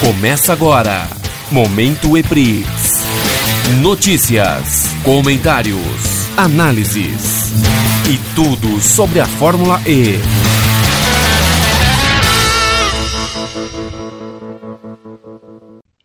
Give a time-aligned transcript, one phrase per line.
[0.00, 1.08] Começa agora.
[1.50, 2.66] Momento EPRIX.
[3.80, 5.78] Notícias, comentários,
[6.36, 7.52] análises
[8.10, 10.18] e tudo sobre a Fórmula E.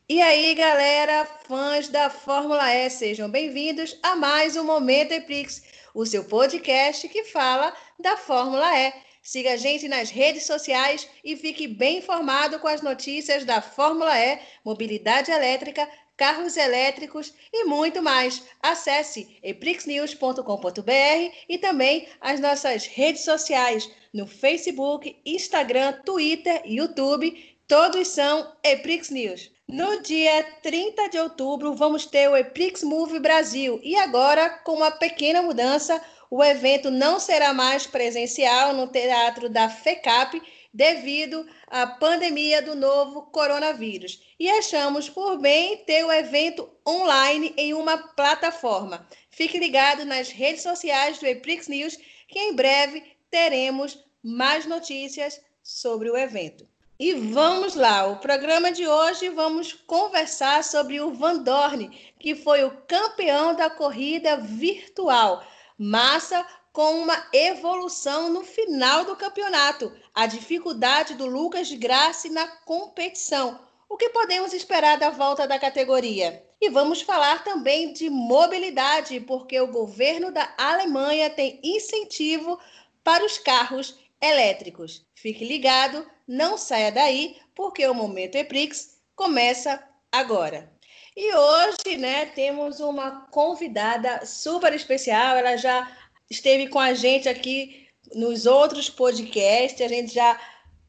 [0.09, 5.61] E aí, galera, fãs da Fórmula E, sejam bem-vindos a mais um Momento EPRIX,
[5.97, 8.93] o seu podcast que fala da Fórmula E.
[9.19, 14.15] Siga a gente nas redes sociais e fique bem informado com as notícias da Fórmula
[14.15, 18.43] E, mobilidade elétrica, carros elétricos e muito mais.
[18.61, 27.57] Acesse eprixnews.com.br e também as nossas redes sociais no Facebook, Instagram, Twitter YouTube.
[27.67, 29.56] Todos são Eprix News.
[29.69, 34.91] No dia 30 de outubro, vamos ter o Eprix Move Brasil e agora, com uma
[34.91, 40.41] pequena mudança, o evento não será mais presencial no Teatro da FECAP
[40.73, 44.21] devido à pandemia do novo coronavírus.
[44.39, 49.05] E achamos por bem ter o evento online em uma plataforma.
[49.29, 51.97] Fique ligado nas redes sociais do Eprix News,
[52.29, 56.65] que em breve teremos mais notícias sobre o evento.
[56.99, 62.63] E vamos lá, o programa de hoje vamos conversar sobre o Van Dorn, que foi
[62.63, 65.45] o campeão da corrida virtual.
[65.77, 66.43] Massa
[66.73, 73.59] com uma evolução no final do campeonato, a dificuldade do Lucas Grassi na competição.
[73.87, 76.43] O que podemos esperar da volta da categoria?
[76.59, 82.59] E vamos falar também de mobilidade, porque o governo da Alemanha tem incentivo
[83.03, 85.05] para os carros elétricos.
[85.15, 90.71] Fique ligado, não saia daí, porque o Momento Eprix começa agora.
[91.15, 95.35] E hoje, né, temos uma convidada super especial.
[95.35, 95.91] Ela já
[96.29, 99.81] esteve com a gente aqui nos outros podcasts.
[99.81, 100.39] A gente já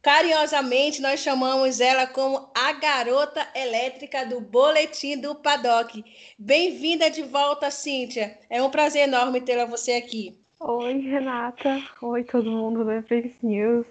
[0.03, 6.05] carinhosamente nós chamamos ela como a garota elétrica do boletim do Paddock.
[6.39, 8.39] Bem-vinda de volta, Cíntia.
[8.51, 10.39] É um prazer enorme tê-la você aqui.
[10.61, 11.81] Oi, Renata.
[12.03, 13.87] Oi, todo mundo do Netflix News.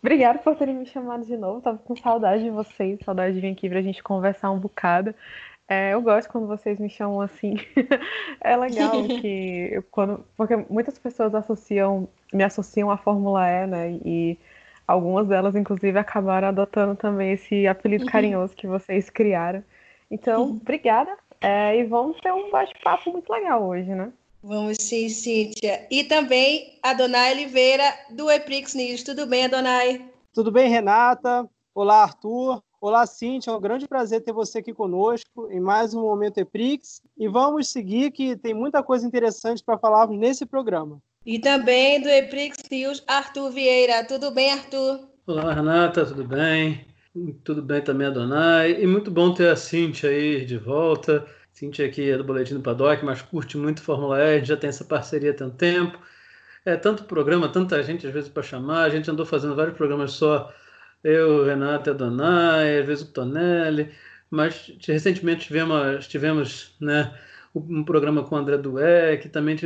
[0.00, 1.60] Obrigada por terem me chamado de novo.
[1.60, 5.14] Tava com saudade de vocês, saudade de vir aqui pra gente conversar um bocado.
[5.68, 7.56] É, eu gosto quando vocês me chamam assim.
[8.40, 13.90] é legal que eu, quando porque muitas pessoas associam me associam à Fórmula E, né?
[14.02, 14.38] E
[14.88, 18.10] algumas delas inclusive acabaram adotando também esse apelido uhum.
[18.10, 19.62] carinhoso que vocês criaram.
[20.10, 20.58] Então, uhum.
[20.62, 21.14] obrigada.
[21.42, 24.10] É, e vamos ter um bate-papo muito legal hoje, né?
[24.42, 25.86] Vamos sim, Cíntia.
[25.90, 29.02] E também a Donai Oliveira, do Eprix News.
[29.02, 30.08] Tudo bem, Adonai?
[30.32, 31.48] Tudo bem, Renata?
[31.74, 32.62] Olá, Arthur.
[32.80, 37.00] Olá, Cintia, é um grande prazer ter você aqui conosco em mais um Momento EPRIX.
[37.16, 41.00] E vamos seguir, que tem muita coisa interessante para falar nesse programa.
[41.24, 44.04] E também do EPRIX News, Arthur Vieira.
[44.04, 45.00] Tudo bem, Arthur?
[45.26, 46.86] Olá, Renata, tudo bem?
[47.42, 48.80] Tudo bem também, Adonai.
[48.80, 51.26] E muito bom ter a Cintia aí de volta.
[51.56, 54.84] Cintia aqui é do Boletim do Paddock, mas curte muito Fórmula E, já tem essa
[54.84, 55.98] parceria há tanto tempo.
[56.66, 58.82] É tanto programa, tanta gente às vezes para chamar.
[58.82, 60.52] A gente andou fazendo vários programas só
[61.02, 63.90] eu, Renato e a Donai, às vezes o Tonelli,
[64.30, 67.18] mas recentemente tivemos, tivemos né,
[67.54, 69.56] um programa com o André Dué, também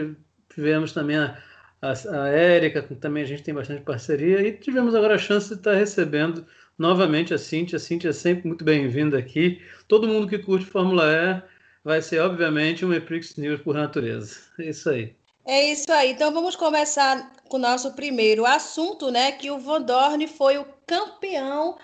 [0.48, 1.36] tivemos também a,
[1.82, 1.92] a,
[2.22, 5.54] a Érica, que também a gente tem bastante parceria, e tivemos agora a chance de
[5.54, 6.46] estar recebendo
[6.78, 7.78] novamente a Cintia.
[7.78, 9.60] A Cintia é sempre muito bem-vinda aqui.
[9.88, 11.49] Todo mundo que curte Fórmula E
[11.84, 14.36] vai ser, obviamente, um Eprix News por natureza.
[14.58, 15.16] É isso aí.
[15.46, 16.12] É isso aí.
[16.12, 19.32] Então vamos começar com o nosso primeiro assunto, né?
[19.32, 21.78] Que o Van Dorn foi o campeão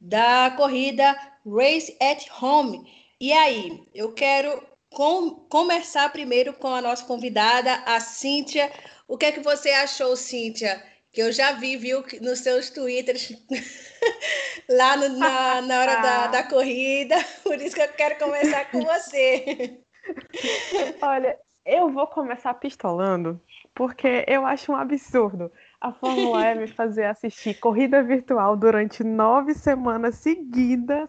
[0.00, 2.86] da corrida Race at Home.
[3.20, 8.70] E aí, eu quero com, conversar primeiro com a nossa convidada, a Cíntia.
[9.08, 10.82] O que é que você achou, Cíntia?
[11.16, 13.32] Que eu já vi, viu, nos seus twitters
[14.68, 17.16] lá no, na, na hora da, da corrida.
[17.42, 19.80] Por isso que eu quero começar com você.
[21.00, 23.40] Olha, eu vou começar pistolando,
[23.74, 25.50] porque eu acho um absurdo
[25.80, 31.08] a Fórmula E me fazer assistir corrida virtual durante nove semanas seguidas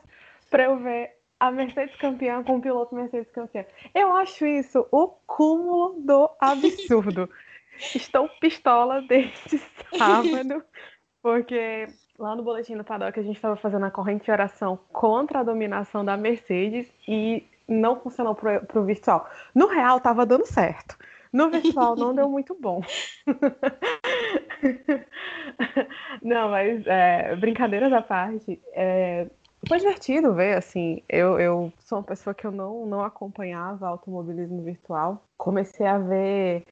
[0.50, 3.66] para eu ver a Mercedes campeã com o piloto Mercedes campeã.
[3.94, 7.30] Eu acho isso o cúmulo do absurdo.
[7.96, 9.60] Estou pistola desde
[9.98, 10.64] sábado,
[11.22, 11.88] porque
[12.18, 15.44] lá no boletim do paddock a gente estava fazendo a corrente de oração contra a
[15.44, 19.30] dominação da Mercedes e não funcionou para o virtual.
[19.54, 20.98] No real, estava dando certo.
[21.32, 22.82] No virtual não deu muito bom.
[26.22, 29.28] não, mas é, brincadeiras à parte, é,
[29.68, 34.64] foi divertido ver, assim, eu, eu sou uma pessoa que eu não, não acompanhava automobilismo
[34.64, 35.22] virtual.
[35.38, 36.64] Comecei a ver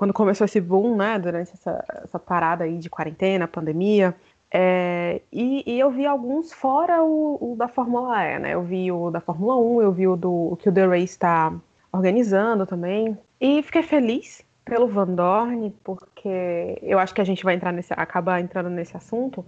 [0.00, 4.16] quando começou esse boom, né, durante essa, essa parada aí de quarentena, pandemia,
[4.50, 8.54] é, e, e, eu vi alguns fora o, o, da Fórmula E, né?
[8.54, 11.04] Eu vi o da Fórmula 1, eu vi o do o que o The Race
[11.04, 11.52] está
[11.92, 13.16] organizando também.
[13.38, 17.92] E fiquei feliz pelo Van Dorn, porque eu acho que a gente vai entrar nesse,
[17.92, 19.44] acabar entrando nesse assunto,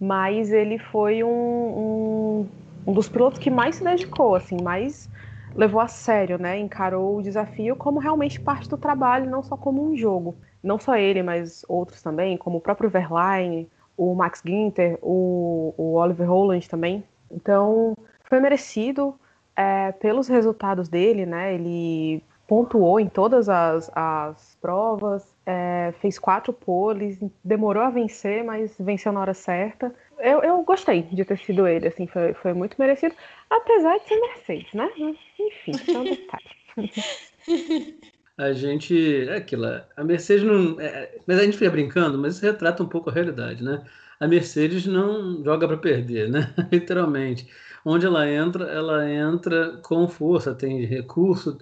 [0.00, 2.46] mas ele foi um, um,
[2.86, 5.10] um dos pilotos que mais se dedicou, assim, mais
[5.58, 6.56] levou a sério, né?
[6.56, 10.36] Encarou o desafio como realmente parte do trabalho, não só como um jogo.
[10.62, 15.94] Não só ele, mas outros também, como o próprio Verlaine, o Max Ginter, o, o
[15.94, 17.02] Oliver Rowland também.
[17.28, 19.18] Então, foi merecido
[19.56, 21.52] é, pelos resultados dele, né?
[21.54, 28.76] Ele pontuou em todas as, as provas, é, fez quatro poles, demorou a vencer, mas
[28.78, 29.92] venceu na hora certa.
[30.18, 33.14] Eu, eu gostei de ter sido ele, assim, foi, foi muito merecido,
[33.48, 34.90] apesar de ser Mercedes, né?
[35.38, 36.04] Enfim, é um
[37.46, 37.94] detalhe.
[38.36, 39.28] a gente.
[39.28, 39.66] É aquilo,
[39.96, 40.80] a Mercedes não.
[40.80, 43.84] É, mas a gente fica brincando, mas isso retrata um pouco a realidade, né?
[44.20, 46.52] A Mercedes não joga para perder, né?
[46.72, 47.48] Literalmente.
[47.84, 51.58] Onde ela entra, ela entra com força, tem recurso,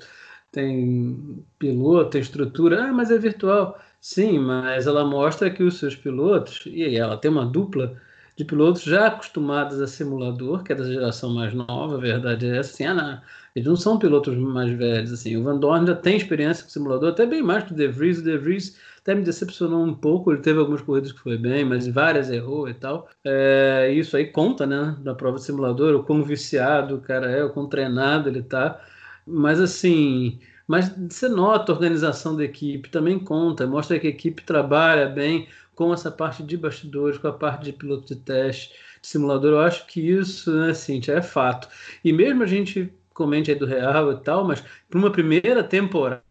[0.50, 2.84] tem piloto, tem estrutura.
[2.84, 3.78] Ah, mas é virtual.
[4.00, 8.00] Sim, mas ela mostra que os seus pilotos, e ela tem uma dupla
[8.36, 12.58] de pilotos já acostumados a simulador, que é da geração mais nova, a verdade é.
[12.58, 13.22] Assim, ah, não,
[13.54, 15.12] eles não são pilotos mais velhos.
[15.12, 15.36] assim.
[15.36, 18.18] O Van Dorn já tem experiência com simulador, até bem mais que o De Vries.
[18.18, 20.30] O De Vries até me decepcionou um pouco.
[20.32, 23.08] Ele teve algumas corridas que foi bem, mas várias errou e tal.
[23.24, 27.42] É, isso aí conta, né, na prova de simulador, o quão viciado o cara é,
[27.42, 28.78] o quão treinado ele tá.
[29.26, 34.42] Mas assim, mas você nota a organização da equipe, também conta, mostra que a equipe
[34.42, 39.06] trabalha bem com essa parte de bastidores, com a parte de piloto de teste, de
[39.06, 39.52] simulador.
[39.52, 41.68] Eu acho que isso, né, Cintia, é fato.
[42.02, 46.22] E mesmo a gente comente aí do Real e tal, mas para uma primeira temporada,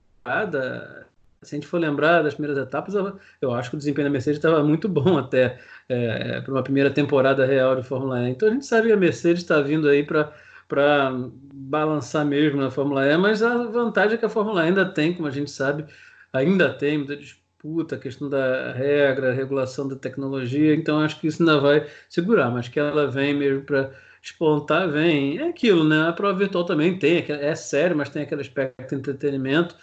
[1.42, 2.96] se a gente for lembrar das primeiras etapas,
[3.40, 6.90] eu, acho que o desempenho da Mercedes estava muito bom até é, para uma primeira
[6.90, 8.32] temporada real de Fórmula E.
[8.32, 10.34] Então a gente sabe que a Mercedes está vindo aí para
[10.68, 11.12] para
[11.54, 15.14] balançar mesmo na Fórmula E, mas a vantagem é que a Fórmula E ainda tem,
[15.14, 15.86] como a gente sabe,
[16.34, 17.45] ainda tem muita disputa,
[17.96, 22.68] a questão da regra, regulação da tecnologia, então acho que isso ainda vai segurar, mas
[22.68, 23.92] que ela vem mesmo para
[24.22, 25.38] despontar, vem.
[25.40, 26.08] É aquilo, né?
[26.08, 29.76] A prova virtual também tem, é sério, mas tem aquele aspecto de entretenimento.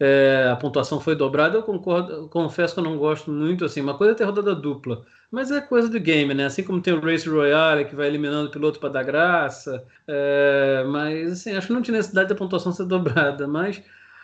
[0.00, 3.96] É, a pontuação foi dobrada, eu concordo, confesso que eu não gosto muito, assim, uma
[3.96, 6.46] coisa é ter rodada dupla, mas é coisa do game, né?
[6.46, 10.84] Assim como tem o Race Royale, que vai eliminando o piloto para dar graça, é,
[10.88, 13.80] mas, assim, acho que não tinha necessidade da pontuação ser dobrada, mas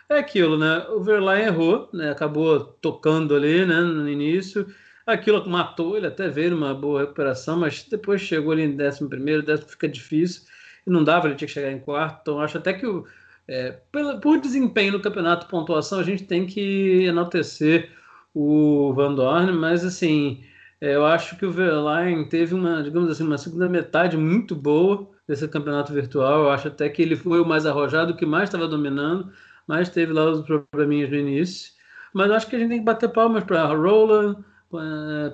[0.09, 0.85] é aquilo, né?
[0.89, 2.11] O Verlaine errou, né?
[2.11, 3.79] Acabou tocando ali, né?
[3.81, 4.67] No início.
[5.05, 9.43] Aquilo matou, ele até veio numa boa recuperação, mas depois chegou ali em décimo primeiro,
[9.43, 10.43] décimo fica difícil.
[10.85, 12.21] E não dava, ele tinha que chegar em quarto.
[12.21, 13.05] Então acho até que o,
[13.47, 17.91] é, pelo, por desempenho no campeonato, pontuação, a gente tem que enaltecer
[18.33, 20.43] o Van Dorn, mas assim,
[20.79, 25.09] é, eu acho que o Verlaine teve uma, digamos assim, uma segunda metade muito boa
[25.27, 26.43] desse campeonato virtual.
[26.43, 29.31] Eu acho até que ele foi o mais arrojado, o que mais estava dominando
[29.69, 31.73] mas teve lá os probleminhas no início.
[32.11, 34.43] Mas acho que a gente tem que bater palmas para Roland,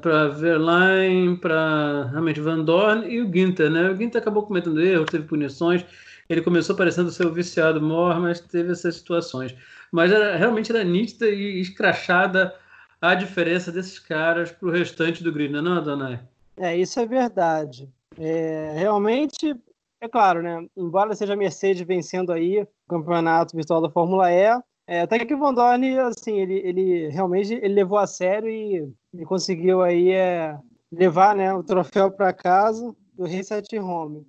[0.01, 3.89] para Verlaine, para realmente Van Dorn e o Ginter, né?
[3.89, 5.85] O Ginter acabou cometendo erros, teve punições.
[6.27, 9.55] Ele começou parecendo ser o viciado maior, mas teve essas situações.
[9.89, 12.53] Mas era, realmente era nítida e escrachada
[13.01, 16.19] a diferença desses caras para o restante do grid, não é, não, Donai?
[16.57, 17.89] É, isso é verdade.
[18.19, 19.55] É, realmente,
[20.01, 20.65] é claro, né?
[20.75, 25.33] Embora seja a Mercedes vencendo aí o campeonato virtual da Fórmula E, é, até que
[25.33, 30.57] o Van Dorn, assim, ele, ele realmente ele levou a sério e, conseguiu aí é,
[30.91, 34.25] levar né, o troféu para casa do Reset Home.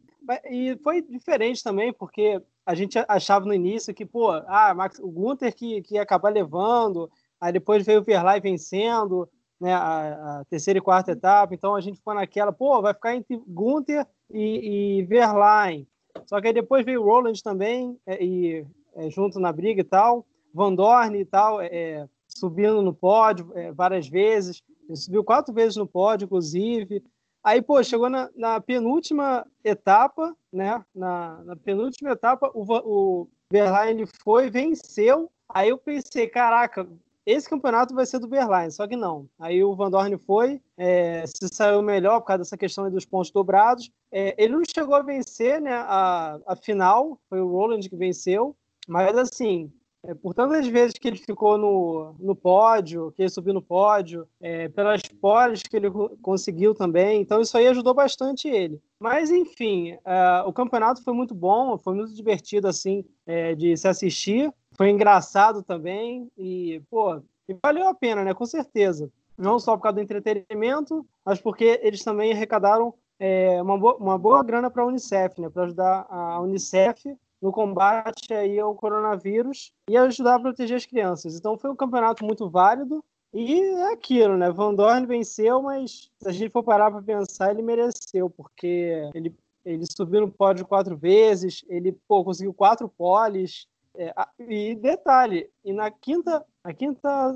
[0.50, 5.08] E foi diferente também, porque a gente achava no início que, pô, ah, Max, o
[5.08, 9.28] Gunter que, que ia acabar levando, aí depois veio o Verlaine vencendo,
[9.60, 13.14] né, a, a, terceira e quarta etapa, então a gente foi naquela, pô, vai ficar
[13.14, 15.88] entre Gunter e, e Verlaine.
[16.26, 20.26] Só que aí depois veio Roland também, é, e é, junto na briga e tal,
[20.52, 25.52] Van Dorn e tal, é, é subindo no pódio é, várias vezes, ele subiu quatro
[25.52, 27.02] vezes no pódio, inclusive.
[27.42, 30.84] Aí, pô, chegou na, na penúltima etapa, né?
[30.94, 35.30] Na, na penúltima etapa, o, o Verlaine foi, venceu.
[35.48, 36.88] Aí eu pensei, caraca,
[37.26, 39.28] esse campeonato vai ser do Berline, só que não.
[39.38, 43.32] Aí o Van Dorn foi, é, se saiu melhor por causa dessa questão dos pontos
[43.32, 43.90] dobrados.
[44.12, 48.56] É, ele não chegou a vencer né, a, a final, foi o Roland que venceu,
[48.86, 49.72] mas assim,
[50.06, 54.26] é, por tantas vezes que ele ficou no, no pódio, que ele subiu no pódio,
[54.40, 55.90] é, pelas poles que ele
[56.22, 58.80] conseguiu também, então isso aí ajudou bastante ele.
[58.98, 63.86] Mas, enfim, uh, o campeonato foi muito bom, foi muito divertido, assim, é, de se
[63.86, 64.52] assistir.
[64.76, 66.30] Foi engraçado também.
[66.36, 68.32] E, pô, E valeu a pena, né?
[68.32, 69.10] Com certeza.
[69.36, 74.18] Não só por causa do entretenimento, mas porque eles também arrecadaram é, uma, boa, uma
[74.18, 75.50] boa grana para a Unicef, né?
[75.50, 77.16] Para ajudar a Unicef
[77.46, 81.36] no combate aí ao coronavírus e ajudar a proteger as crianças.
[81.36, 84.50] Então foi um campeonato muito válido e é aquilo, né?
[84.50, 89.32] Van Dorn venceu, mas se a gente for parar para pensar, ele mereceu, porque ele,
[89.64, 93.68] ele subiu no pódio quatro vezes, ele pô, conseguiu quatro poles.
[93.94, 97.32] É, e detalhe, e na quinta, na quinta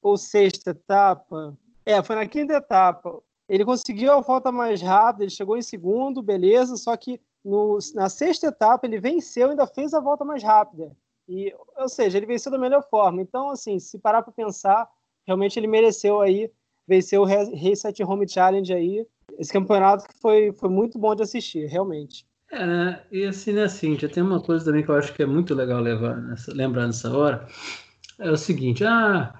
[0.00, 5.30] ou sexta etapa, é, foi na quinta etapa, ele conseguiu a volta mais rápida, ele
[5.30, 9.94] chegou em segundo, beleza, só que no, na sexta etapa ele venceu e ainda fez
[9.94, 10.90] a volta mais rápida.
[11.28, 13.22] E, ou seja, ele venceu da melhor forma.
[13.22, 14.88] Então, assim, se parar para pensar,
[15.26, 16.50] realmente ele mereceu aí
[16.86, 19.06] vencer o Reset Home Challenge aí.
[19.38, 22.26] Esse campeonato foi, foi muito bom de assistir, realmente.
[22.52, 23.00] É?
[23.12, 25.80] E assim, né, Cíntia, tem uma coisa também que eu acho que é muito legal
[25.80, 27.46] levar nessa, lembrar nessa hora.
[28.18, 29.32] É o seguinte, ah,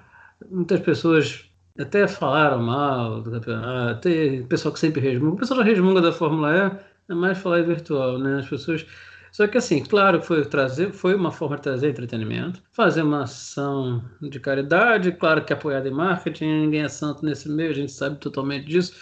[0.49, 1.45] muitas pessoas
[1.77, 5.35] até falaram mal do campeonato, tem pessoal que sempre resmunga.
[5.35, 8.39] O pessoal resmunga da Fórmula E é mais falar virtual, né?
[8.39, 8.85] As pessoas
[9.31, 14.03] só que assim, claro, foi trazer, foi uma forma de trazer entretenimento, fazer uma ação
[14.21, 18.17] de caridade, claro que apoiada em marketing, ninguém é santo nesse meio, a gente sabe
[18.17, 18.93] totalmente disso.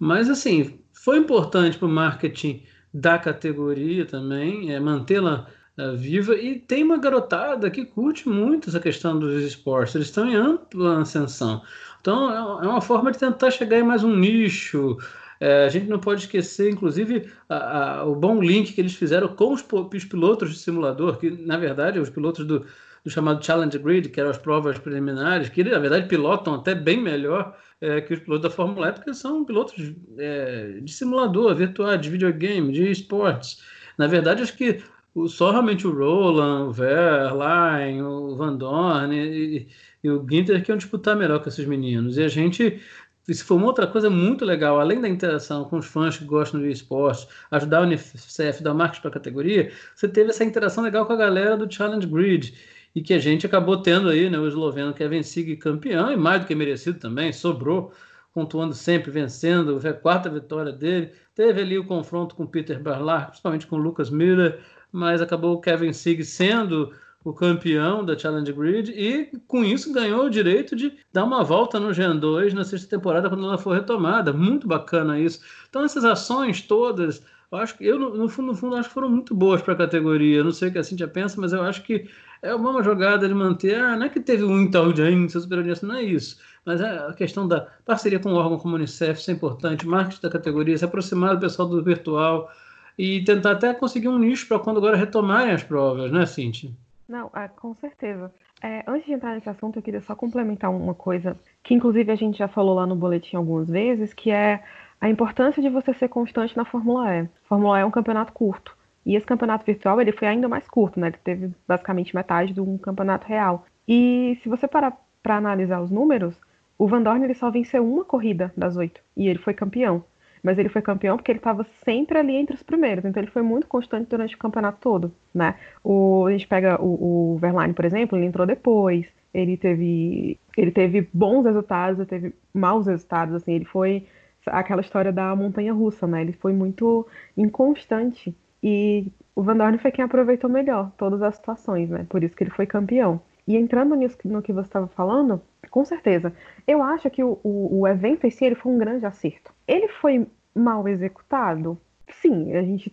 [0.00, 2.62] Mas assim, foi importante para o marketing
[2.92, 6.34] da categoria também, é, mantê-la é, viva.
[6.34, 11.02] E tem uma garotada que curte muito essa questão dos esportes, eles estão em ampla
[11.02, 11.62] ascensão.
[12.00, 14.96] Então é, é uma forma de tentar chegar em mais um nicho,
[15.40, 19.28] é, a gente não pode esquecer, inclusive, a, a, o bom link que eles fizeram
[19.28, 19.64] com os,
[19.94, 22.66] os, pilotos de simulador, que na verdade os pilotos do,
[23.04, 27.00] do, chamado Challenge Grid, que eram as provas preliminares, que na verdade pilotam até bem
[27.00, 31.96] melhor é, que os pilotos da Fórmula E, porque são pilotos é, de simulador, virtual,
[31.96, 33.60] de videogame, de esportes.
[33.98, 34.82] Na verdade, acho que
[35.28, 39.66] só realmente o Roland, o Verlaine, o Van Dorn e,
[40.04, 42.18] e, o Ginter que iam disputar melhor com esses meninos.
[42.18, 42.80] E a gente
[43.28, 46.60] isso foi uma outra coisa muito legal, além da interação com os fãs que gostam
[46.60, 51.06] de esportes, ajudar o Unicef, dar marketing para a categoria, você teve essa interação legal
[51.06, 52.54] com a galera do Challenge Grid,
[52.94, 56.40] e que a gente acabou tendo aí, né, o esloveno Kevin Sig campeão, e mais
[56.40, 57.92] do que merecido também, sobrou,
[58.32, 63.26] pontuando sempre, vencendo, foi a quarta vitória dele, teve ali o confronto com Peter Barlar,
[63.28, 64.60] principalmente com Lucas Miller,
[64.92, 66.92] mas acabou o Kevin Sig sendo
[67.30, 71.80] o campeão da Challenge Grid e com isso ganhou o direito de dar uma volta
[71.80, 74.32] no Gen 2 na sexta temporada quando ela for retomada.
[74.32, 75.40] Muito bacana isso.
[75.68, 79.10] Então essas ações todas, eu acho que eu no fundo, no fundo acho que foram
[79.10, 80.44] muito boas para a categoria.
[80.44, 82.08] Não sei o que a Cintia pensa, mas eu acho que
[82.40, 86.02] é uma jogada de manter, ah, não é que teve um inteligência superior não é
[86.04, 86.38] isso.
[86.64, 89.84] Mas é a questão da parceria com o órgão como o Unicef, isso é importante,
[89.84, 92.52] marketing da categoria, se aproximar do pessoal do virtual
[92.96, 96.70] e tentar até conseguir um nicho para quando agora retomarem as provas, né, Cintia?
[97.08, 98.32] Não, é, com certeza.
[98.62, 102.16] É, antes de entrar nesse assunto, eu queria só complementar uma coisa que, inclusive, a
[102.16, 104.62] gente já falou lá no boletim algumas vezes, que é
[105.00, 107.28] a importância de você ser constante na Fórmula E.
[107.44, 108.76] Fórmula E é um campeonato curto.
[109.04, 111.08] E esse campeonato virtual, ele foi ainda mais curto, né?
[111.08, 113.64] Ele teve basicamente metade de um campeonato real.
[113.86, 116.34] E se você parar para analisar os números,
[116.76, 119.00] o Van Dorn ele só venceu uma corrida das oito.
[119.16, 120.04] E ele foi campeão
[120.42, 123.42] mas ele foi campeão porque ele estava sempre ali entre os primeiros, então ele foi
[123.42, 125.56] muito constante durante o campeonato todo, né?
[125.82, 130.70] O, a gente pega o, o Verlaine, por exemplo, ele entrou depois, ele teve, ele
[130.70, 134.06] teve bons resultados, ele teve maus resultados, assim, ele foi
[134.46, 136.22] aquela história da montanha russa, né?
[136.22, 141.90] Ele foi muito inconstante e o Van Dorn foi quem aproveitou melhor todas as situações,
[141.90, 142.06] né?
[142.08, 143.20] Por isso que ele foi campeão.
[143.46, 145.40] E entrando nisso, no que você estava falando,
[145.76, 146.32] com certeza,
[146.66, 149.52] eu acho que o, o, o evento em si foi um grande acerto.
[149.68, 151.78] Ele foi mal executado?
[152.08, 152.90] Sim, a gente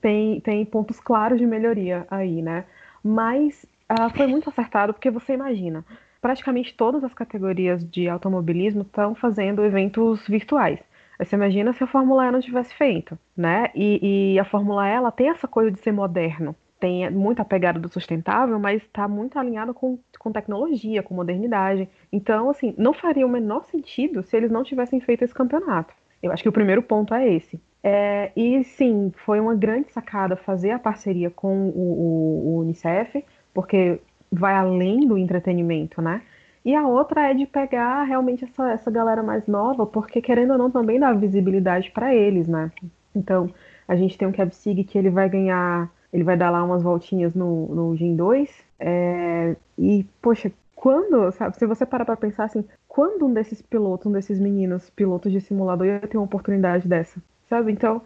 [0.00, 2.64] tem, tem pontos claros de melhoria aí, né?
[3.00, 5.84] Mas uh, foi muito acertado porque você imagina,
[6.20, 10.80] praticamente todas as categorias de automobilismo estão fazendo eventos virtuais.
[11.20, 13.70] Você imagina se a Fórmula E não tivesse feito, né?
[13.72, 17.78] E, e a Fórmula E ela tem essa coisa de ser moderno, tem muita pegada
[17.78, 21.88] do sustentável, mas está muito alinhado com, com tecnologia, com modernidade.
[22.12, 25.94] Então, assim, não faria o menor sentido se eles não tivessem feito esse campeonato.
[26.22, 27.60] Eu acho que o primeiro ponto é esse.
[27.82, 33.24] É, e sim, foi uma grande sacada fazer a parceria com o, o, o, Unicef,
[33.54, 36.22] porque vai além do entretenimento, né?
[36.64, 40.58] E a outra é de pegar realmente essa, essa galera mais nova, porque querendo ou
[40.58, 42.72] não também dá visibilidade para eles, né?
[43.14, 43.48] Então,
[43.86, 47.34] a gente tem um Kevsig que ele vai ganhar, ele vai dar lá umas voltinhas
[47.34, 52.64] no, no Gen 2, é, e, poxa, quando, sabe, se você parar pra pensar assim,
[52.88, 57.20] quando um desses pilotos, um desses meninos pilotos de simulador ia ter uma oportunidade dessa,
[57.48, 57.72] sabe?
[57.72, 58.02] Então,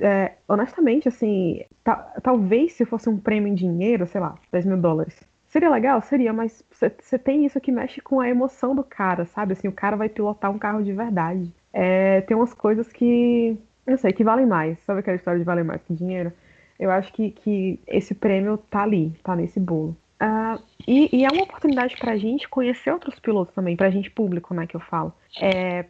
[0.00, 4.76] é, honestamente, assim, ta talvez se fosse um prêmio em dinheiro, sei lá, 10 mil
[4.78, 5.16] dólares,
[5.48, 6.02] Seria legal?
[6.02, 9.52] Seria, mas você tem isso que mexe com a emoção do cara, sabe?
[9.54, 11.50] Assim, o cara vai pilotar um carro de verdade.
[11.72, 14.78] É, tem umas coisas que, não sei, que valem mais.
[14.84, 16.32] Sabe aquela história de valer mais que dinheiro?
[16.78, 19.96] Eu acho que, que esse prêmio tá ali, tá nesse bolo.
[20.20, 23.90] Uh, e, e, é uma oportunidade para a gente conhecer outros pilotos também, para a
[23.90, 25.12] gente público, né, que eu falo.
[25.40, 25.86] É,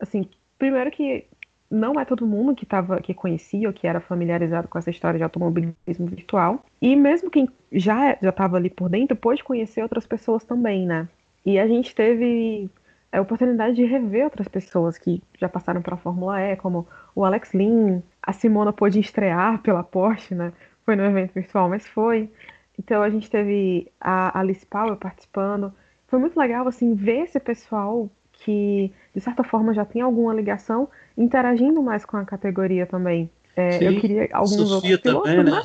[0.00, 0.28] assim,
[0.58, 1.26] primeiro que
[1.70, 5.18] não é todo mundo que tava, que conhecia ou que era familiarizado com essa história
[5.18, 6.64] de automobilismo virtual.
[6.80, 11.08] E mesmo quem já estava ali por dentro pôde conhecer outras pessoas também, né?
[11.44, 12.70] E a gente teve
[13.12, 17.52] a oportunidade de rever outras pessoas que já passaram pela Fórmula E, como o Alex
[17.52, 20.52] Lynn, a Simona pôde estrear pela Porsche, né?
[20.84, 22.30] Foi no evento virtual, mas foi.
[22.78, 25.72] Então a gente teve a Alice Power participando.
[26.08, 30.88] Foi muito legal assim ver esse pessoal que de certa forma já tem alguma ligação
[31.16, 33.30] interagindo mais com a categoria também.
[33.56, 35.62] É, eu queria alguns Sofia outros pilotos, também, né?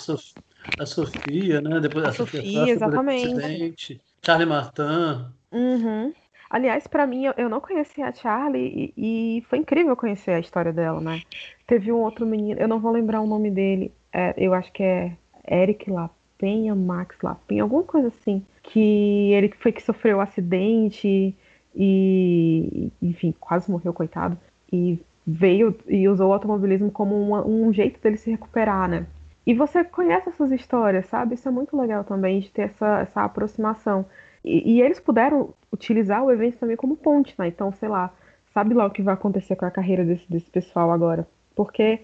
[0.80, 1.80] A Sofia, né?
[1.82, 4.02] Depois a, a Sofia, Sofia exatamente.
[4.24, 5.26] Charlie Martin.
[5.52, 6.14] Uhum.
[6.52, 10.74] Aliás, para mim, eu, não conhecia a Charlie e, e, foi incrível conhecer a história
[10.74, 11.22] dela, né?
[11.66, 14.84] Teve um outro menino, eu não vou lembrar o nome dele, é, eu acho que
[14.84, 15.16] é
[15.50, 21.34] Eric Lapenha, Max Lapenha, alguma coisa assim, que ele foi que sofreu um acidente
[21.74, 24.38] e, enfim, quase morreu, coitado,
[24.74, 27.16] e veio e usou o automobilismo como
[27.48, 29.06] um jeito dele se recuperar, né?
[29.48, 31.36] E você conhece essas histórias, sabe?
[31.36, 34.06] Isso é muito legal também, de ter essa, essa aproximação.
[34.44, 37.48] E, e, eles puderam utilizar o evento também como ponte, né?
[37.48, 38.14] Então, sei lá,
[38.54, 41.28] sabe lá o que vai acontecer com a carreira desse, desse pessoal agora.
[41.56, 42.02] Porque,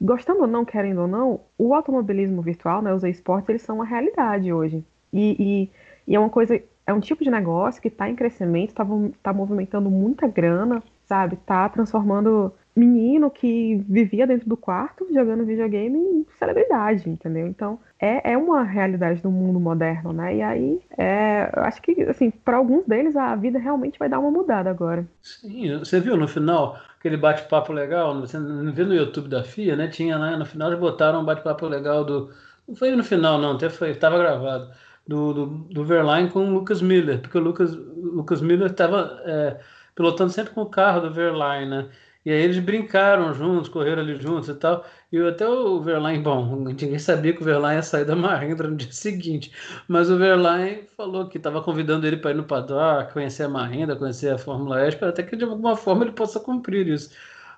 [0.00, 3.84] gostando ou não, querendo ou não, o automobilismo virtual, né, os esportes, eles são uma
[3.84, 4.84] realidade hoje.
[5.12, 5.70] E, e,
[6.12, 8.86] e, é uma coisa, é um tipo de negócio que está em crescimento, está
[9.22, 11.34] tá movimentando muita grana, sabe?
[11.34, 17.46] Está transformando menino que vivia dentro do quarto jogando videogame celebridade, entendeu?
[17.46, 20.36] Então é, é uma realidade do mundo moderno, né?
[20.36, 24.18] E aí é, eu acho que assim para alguns deles a vida realmente vai dar
[24.18, 25.06] uma mudada agora.
[25.20, 28.18] Sim, você viu no final aquele bate-papo legal?
[28.20, 29.88] Você não viu no YouTube da FIA, né?
[29.88, 32.30] Tinha lá no final eles botaram um bate-papo legal do
[32.68, 34.70] não foi no final não, até foi estava gravado
[35.06, 39.58] do, do, do Verline com o Lucas Miller, porque o Lucas Lucas Miller estava é,
[39.94, 41.88] pilotando sempre com o carro do Verline, né?
[42.24, 44.84] E aí eles brincaram juntos, correram ali juntos e tal.
[45.10, 48.76] E até o Verlaine, bom, ninguém sabia que o Verlaine ia sair da Mahindra no
[48.76, 49.52] dia seguinte.
[49.88, 53.96] Mas o Verlaine falou que estava convidando ele para ir no paddock, conhecer a Mahindra,
[53.96, 57.10] conhecer a Fórmula E, para até que de alguma forma ele possa cumprir isso.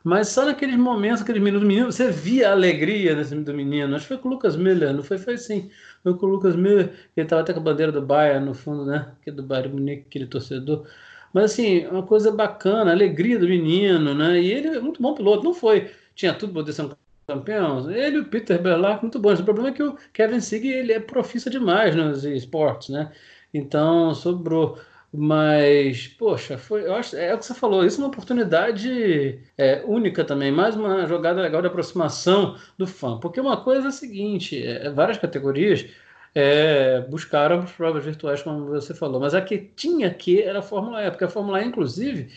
[0.04, 3.94] Mas só naqueles momentos, aqueles minutos, menino, você via a alegria nesse do menino.
[3.94, 5.18] Acho que foi com o Lucas Miller, não foi?
[5.18, 5.70] Foi sim.
[6.02, 8.84] Foi com o Lucas Miller, ele estava até com a bandeira do Bayern no fundo,
[8.84, 9.12] né?
[9.22, 10.86] Que é do Bayern Munique, aquele torcedor.
[11.32, 14.40] Mas assim, uma coisa bacana, a alegria do menino, né?
[14.40, 15.90] E ele é muito bom piloto, não foi.
[16.14, 16.90] Tinha tudo para poder ser um
[17.26, 17.90] campeão.
[17.90, 19.40] Ele o Peter Berlac, muito bons.
[19.40, 23.12] O problema é que o Kevin Sig ele é profissa demais nos esportes, né?
[23.52, 24.78] Então sobrou.
[25.14, 29.84] Mas, poxa, foi, eu acho, é o que você falou, isso é uma oportunidade é,
[29.84, 33.18] única também, mais uma jogada legal de aproximação do fã.
[33.18, 35.86] Porque uma coisa é a seguinte: é, várias categorias
[36.34, 39.20] é, buscaram as provas virtuais, como você falou.
[39.20, 42.30] Mas a que tinha que era a Fórmula E, porque a Fórmula E, inclusive,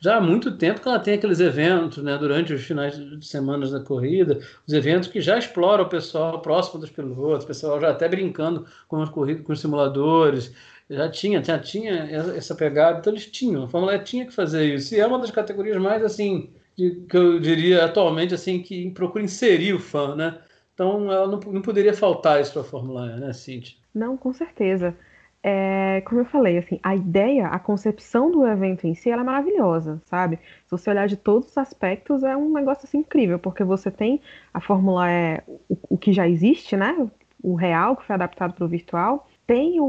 [0.00, 3.68] já há muito tempo que ela tem aqueles eventos, né, durante os finais de semana
[3.70, 7.90] da corrida, os eventos que já exploram o pessoal próximo dos pilotos, o pessoal já
[7.90, 10.52] até brincando com as corridas, com os simuladores,
[10.90, 11.94] já tinha, já tinha
[12.36, 15.20] essa pegada, então eles tinham, a Fórmula E tinha que fazer isso, e é uma
[15.20, 20.16] das categorias mais, assim, de, que eu diria atualmente, assim, que procura inserir o fã,
[20.16, 20.38] né,
[20.74, 23.76] então, ela não, não poderia faltar isso para a Fórmula E, né, Cintia?
[23.94, 24.96] Não, com certeza.
[25.44, 29.24] É, como eu falei, assim, a ideia, a concepção do evento em si, ela é
[29.24, 30.38] maravilhosa, sabe?
[30.64, 34.20] Se você olhar de todos os aspectos, é um negócio assim, incrível, porque você tem
[34.54, 36.96] a Fórmula E, o, o que já existe, né?
[37.42, 39.84] O real, que foi adaptado para o virtual, tem o,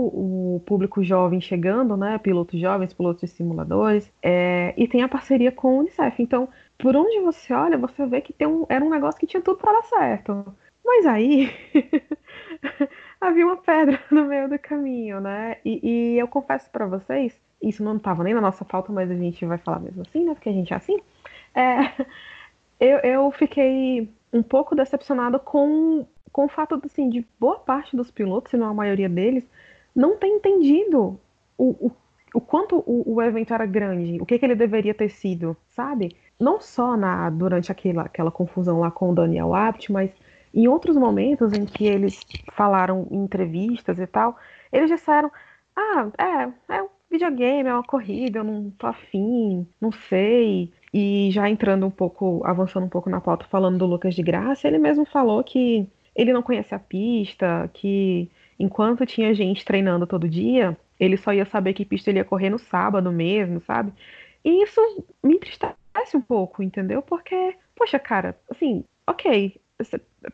[0.55, 2.17] o, público jovem chegando, né?
[2.17, 6.21] Pilotos jovens, pilotos de simuladores, é, e tem a parceria com o Unicef.
[6.21, 9.41] Então, por onde você olha, você vê que tem um, era um negócio que tinha
[9.41, 10.55] tudo para dar certo.
[10.83, 11.49] Mas aí
[13.19, 15.57] havia uma pedra no meio do caminho, né?
[15.63, 15.79] E,
[16.15, 19.45] e eu confesso para vocês, isso não estava nem na nossa falta, mas a gente
[19.45, 20.33] vai falar mesmo assim, né?
[20.33, 20.99] Porque a gente é assim.
[21.55, 22.05] É,
[22.79, 28.11] eu, eu fiquei um pouco decepcionada com, com o fato assim, de boa parte dos
[28.11, 29.43] pilotos, se não a maioria deles,
[29.95, 31.19] não ter entendido
[31.57, 31.91] o, o,
[32.33, 36.15] o quanto o, o, evento era grande, o que, que ele deveria ter sido, sabe?
[36.39, 40.11] Não só na durante aquela, aquela confusão lá com o Daniel Abt, mas
[40.53, 42.19] em outros momentos em que eles
[42.53, 44.37] falaram em entrevistas e tal,
[44.71, 45.31] eles disseram:
[45.75, 50.71] ah, é, é um videogame, é uma corrida, eu não tô afim, não sei.
[50.93, 54.67] E já entrando um pouco, avançando um pouco na pauta, falando do Lucas de Graça,
[54.67, 60.29] ele mesmo falou que ele não conhece a pista, que enquanto tinha gente treinando todo
[60.29, 63.91] dia, ele só ia saber que pista ele ia correr no sábado mesmo, sabe?
[64.45, 64.79] E isso
[65.23, 67.01] me entristece um pouco, entendeu?
[67.01, 69.59] Porque, poxa, cara, assim, ok,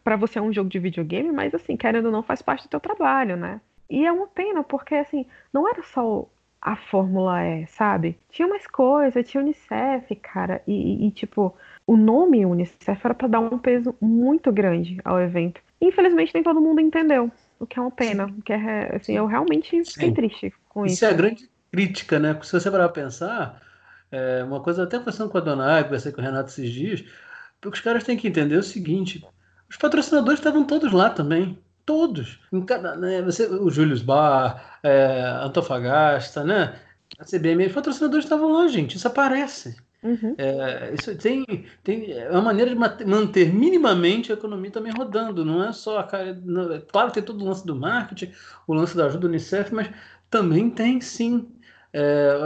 [0.03, 2.69] para você é um jogo de videogame, mas assim, querendo ou não, faz parte do
[2.69, 3.61] teu trabalho, né?
[3.89, 6.27] E é uma pena, porque assim, não era só
[6.61, 8.17] a Fórmula E, sabe?
[8.29, 11.55] Tinha mais coisa, tinha Unicef, cara, e, e tipo,
[11.87, 15.61] o nome Unicef era para dar um peso muito grande ao evento.
[15.81, 18.27] Infelizmente, nem todo mundo entendeu, o que é uma pena.
[18.45, 20.13] Que é, assim, eu realmente fiquei Sim.
[20.13, 20.95] triste com isso.
[20.95, 22.33] Isso é a grande crítica, né?
[22.33, 23.61] Porque se você parar pra pensar,
[24.11, 27.03] é uma coisa até conversando com a Dona Ai, conversei com o Renato esses dias,
[27.61, 29.23] porque os caras têm que entender o seguinte:
[29.69, 31.57] os patrocinadores estavam todos lá também.
[31.85, 32.39] Todos.
[32.51, 36.79] Em cada, né, você, o Julius Bar, é, Antofagasta, né?
[37.17, 38.95] A CBM, os patrocinadores estavam lá, gente.
[38.95, 39.75] Isso aparece.
[40.01, 40.33] Uhum.
[40.37, 41.45] É, isso tem,
[41.83, 45.43] tem é uma maneira de manter minimamente a economia também rodando.
[45.43, 46.39] Não é só a cara.
[46.45, 48.31] Não, é, claro que tem todo o lance do marketing,
[48.67, 49.89] o lance da ajuda do Unicef, mas
[50.29, 51.47] também tem sim.
[51.91, 52.37] É,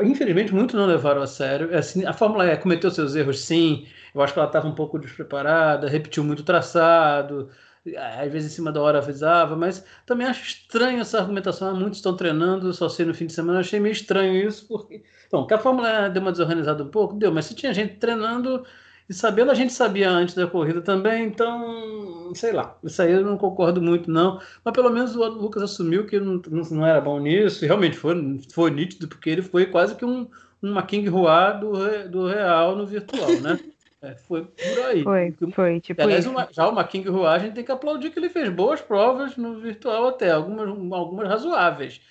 [0.00, 1.72] é infelizmente, muitos não levaram a sério.
[1.72, 3.86] É assim, a Fórmula E cometeu seus erros, sim.
[4.14, 7.50] Eu acho que ela estava um pouco despreparada, repetiu muito traçado,
[7.96, 11.68] às vezes em cima da hora avisava, mas também acho estranho essa argumentação.
[11.68, 13.60] Ah, muitos estão treinando, só sei no fim de semana.
[13.60, 15.02] achei meio estranho isso, porque.
[15.30, 18.64] Bom, que a Fórmula deu uma desorganizada um pouco, deu, mas se tinha gente treinando
[19.08, 23.24] e sabendo, a gente sabia antes da corrida também, então, sei lá, isso aí eu
[23.24, 24.40] não concordo muito, não.
[24.64, 26.40] Mas pelo menos o Lucas assumiu que não,
[26.70, 30.26] não era bom nisso, e realmente foi, foi nítido, porque ele foi quase que um,
[30.62, 33.58] uma King Hua do, do real no virtual, né?
[34.00, 35.02] É, foi por aí.
[35.02, 38.18] Foi, foi, tipo Aliás, uma, já o King Hua, a gente tem que aplaudir que
[38.18, 42.02] ele fez boas provas no virtual até, algumas, algumas razoáveis.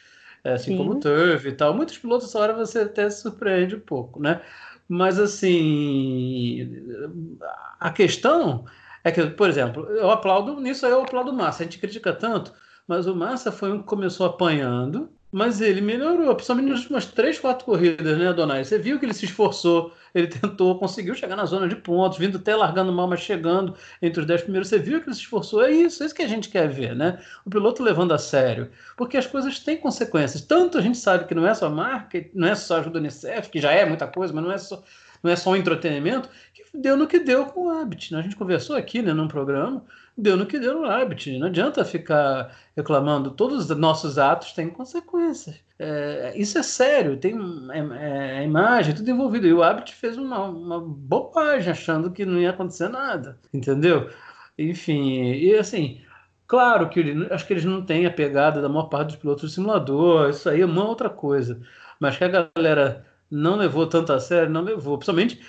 [0.43, 0.77] É, assim Sim.
[0.77, 1.73] como o Turf e tal.
[1.73, 4.41] Muitos pilotos, essa hora você até se surpreende um pouco, né?
[4.93, 6.69] Mas, assim,
[7.79, 8.65] a questão
[9.03, 11.63] é que, por exemplo, eu aplaudo, nisso aí eu aplaudo o Massa.
[11.63, 12.53] A gente critica tanto,
[12.87, 17.39] mas o Massa foi um que começou apanhando, mas ele melhorou, principalmente nas últimas três,
[17.39, 18.63] quatro corridas, né, Donai?
[18.63, 22.37] Você viu que ele se esforçou, ele tentou, conseguiu chegar na zona de pontos, vindo
[22.37, 24.69] até largando mal, mas chegando entre os dez primeiros.
[24.69, 25.63] Você viu que ele se esforçou?
[25.63, 27.19] É isso, é isso que a gente quer ver, né?
[27.43, 28.69] O piloto levando a sério.
[28.95, 30.43] Porque as coisas têm consequências.
[30.43, 33.59] Tanto a gente sabe que não é só marca, não é só ajuda Unicef, que
[33.59, 34.83] já é muita coisa, mas não é só,
[35.23, 38.13] não é só um entretenimento, que deu no que deu com o Habit.
[38.13, 38.19] Né?
[38.19, 39.83] A gente conversou aqui né, num programa
[40.17, 41.31] deu no que deu no árbitro.
[41.39, 43.31] Não adianta ficar reclamando.
[43.31, 45.55] Todos os nossos atos têm consequências.
[45.79, 47.35] É, isso é sério, tem
[47.71, 49.47] é, é, imagem, tudo envolvido.
[49.47, 54.09] E o árbitro fez uma, uma bobagem achando que não ia acontecer nada, entendeu?
[54.57, 56.01] Enfim, e assim,
[56.47, 59.49] claro que acho que eles não têm a pegada da maior parte dos pilotos do
[59.49, 61.59] simulador, isso aí é uma outra coisa.
[61.99, 64.97] Mas que a galera não levou tanto a sério, não levou.
[64.97, 65.41] Principalmente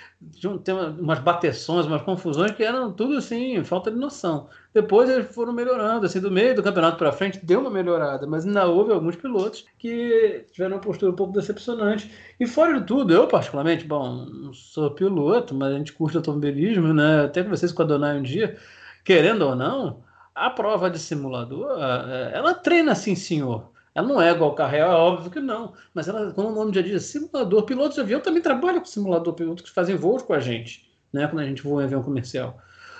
[0.63, 4.49] tem umas bateções, umas confusões que eram tudo assim, falta de noção.
[4.73, 8.45] Depois eles foram melhorando, assim, do meio do campeonato para frente deu uma melhorada, mas
[8.45, 12.11] ainda houve alguns pilotos que tiveram uma postura um pouco decepcionante.
[12.39, 16.93] E fora de tudo, eu particularmente, bom, não sou piloto, mas a gente curte automobilismo,
[16.93, 17.25] né?
[17.25, 18.57] Até conversei com a Donai um dia,
[19.03, 21.79] querendo ou não, a prova de simulador,
[22.33, 23.74] ela treina assim, senhor.
[23.95, 25.73] Ela não é igual ao carro real, é óbvio que não.
[25.93, 27.63] Mas ela, como o nome já diz, simulador.
[27.63, 31.25] Pilotos de avião também trabalham com simulador, pilotos que fazem voos com a gente, né?
[31.27, 32.59] Quando a gente voa em avião comercial.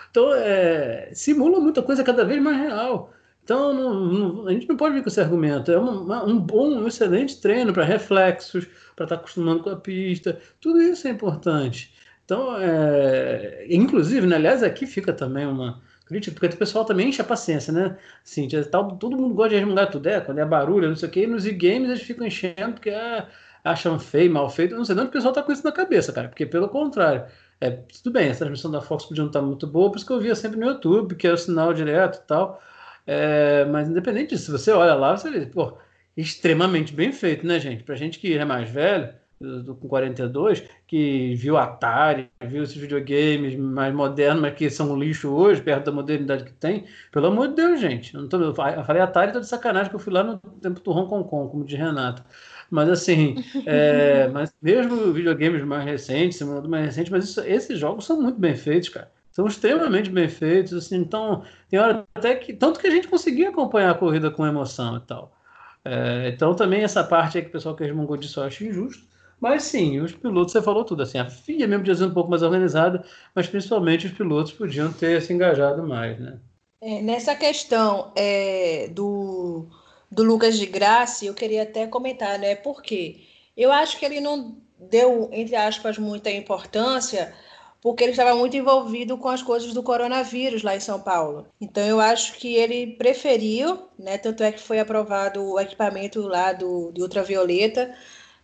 [0.10, 3.12] Então, é, simula muita coisa cada vez mais real.
[3.44, 5.70] Então, não, não, a gente não pode vir com esse argumento.
[5.70, 9.76] É uma, um bom, um excelente treino para reflexos, para estar tá acostumando com a
[9.76, 10.40] pista.
[10.62, 11.94] Tudo isso é importante.
[12.24, 17.22] Então, é, inclusive, né, aliás, aqui fica também uma, crítica, porque o pessoal também enche
[17.22, 17.98] a paciência, né?
[18.24, 21.12] Assim, tal, todo mundo gosta de resmungar tudo, é, quando é barulho, não sei o
[21.12, 23.28] quê, e nos e-games eles ficam enchendo porque é,
[23.64, 26.30] acham feio, mal feito, não sei não, o pessoal tá com isso na cabeça, cara,
[26.30, 27.26] porque pelo contrário,
[27.60, 30.06] é, tudo bem, a transmissão da Fox podia não estar tá muito boa, por isso
[30.06, 32.62] que eu via sempre no YouTube, que é o sinal direto e tal,
[33.08, 35.78] é, mas independente disso, você olha lá, você vê, pô,
[36.16, 37.84] extremamente bem feito, né, gente?
[37.84, 43.94] Pra gente que é mais velho, com 42, que viu Atari, viu esses videogames mais
[43.94, 46.86] modernos, mas que são um lixo hoje, perto da modernidade que tem.
[47.12, 48.14] Pelo amor de Deus, gente.
[48.14, 50.92] Eu, tô, eu falei Atari, tô de sacanagem, que eu fui lá no tempo do
[50.92, 52.24] Hong Kong, como de Renato.
[52.70, 58.22] Mas assim, é, mas mesmo videogames mais recentes, mais recente, mas isso, esses jogos são
[58.22, 59.12] muito bem feitos, cara.
[59.32, 62.54] São extremamente bem feitos, assim, então tem hora até que.
[62.54, 65.36] Tanto que a gente conseguia acompanhar a corrida com emoção e tal.
[65.84, 69.06] É, então também essa parte aí que o pessoal que resmungou disso eu acho injusto.
[69.46, 72.42] Mas sim, os pilotos, você falou tudo, assim, a FIA mesmo ser um pouco mais
[72.42, 73.06] organizada,
[73.36, 76.40] mas principalmente os pilotos podiam ter se engajado mais, né?
[76.82, 79.68] É, nessa questão é, do,
[80.10, 82.56] do Lucas de Graça, eu queria até comentar, né?
[82.56, 83.18] Porque
[83.56, 87.32] eu acho que ele não deu, entre aspas, muita importância,
[87.80, 91.46] porque ele estava muito envolvido com as coisas do coronavírus lá em São Paulo.
[91.62, 94.18] Então eu acho que ele preferiu, né?
[94.18, 97.94] Tanto é que foi aprovado o equipamento lá do, de ultravioleta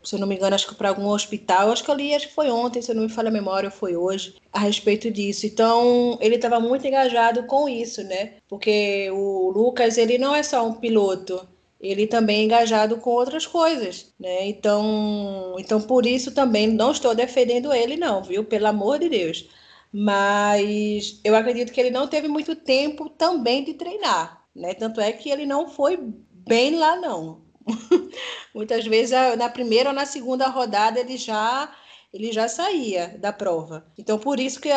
[0.04, 2.28] se eu não me engano, acho que para algum hospital, acho que eu li, acho
[2.28, 5.46] que foi ontem, se eu não me falha a memória, foi hoje, a respeito disso.
[5.46, 8.34] Então, ele estava muito engajado com isso, né?
[8.48, 11.48] Porque o Lucas, ele não é só um piloto,
[11.82, 14.48] ele também é engajado com outras coisas, né?
[14.48, 18.46] Então, então por isso também não estou defendendo ele não, viu?
[18.46, 19.50] Pelo amor de Deus.
[19.92, 24.74] Mas eu acredito que ele não teve muito tempo também de treinar, né?
[24.76, 25.98] Tanto é que ele não foi
[26.48, 27.42] bem lá não.
[28.54, 31.74] Muitas vezes na primeira ou na segunda rodada ele já
[32.14, 33.86] ele já saía da prova.
[33.98, 34.70] Então por isso que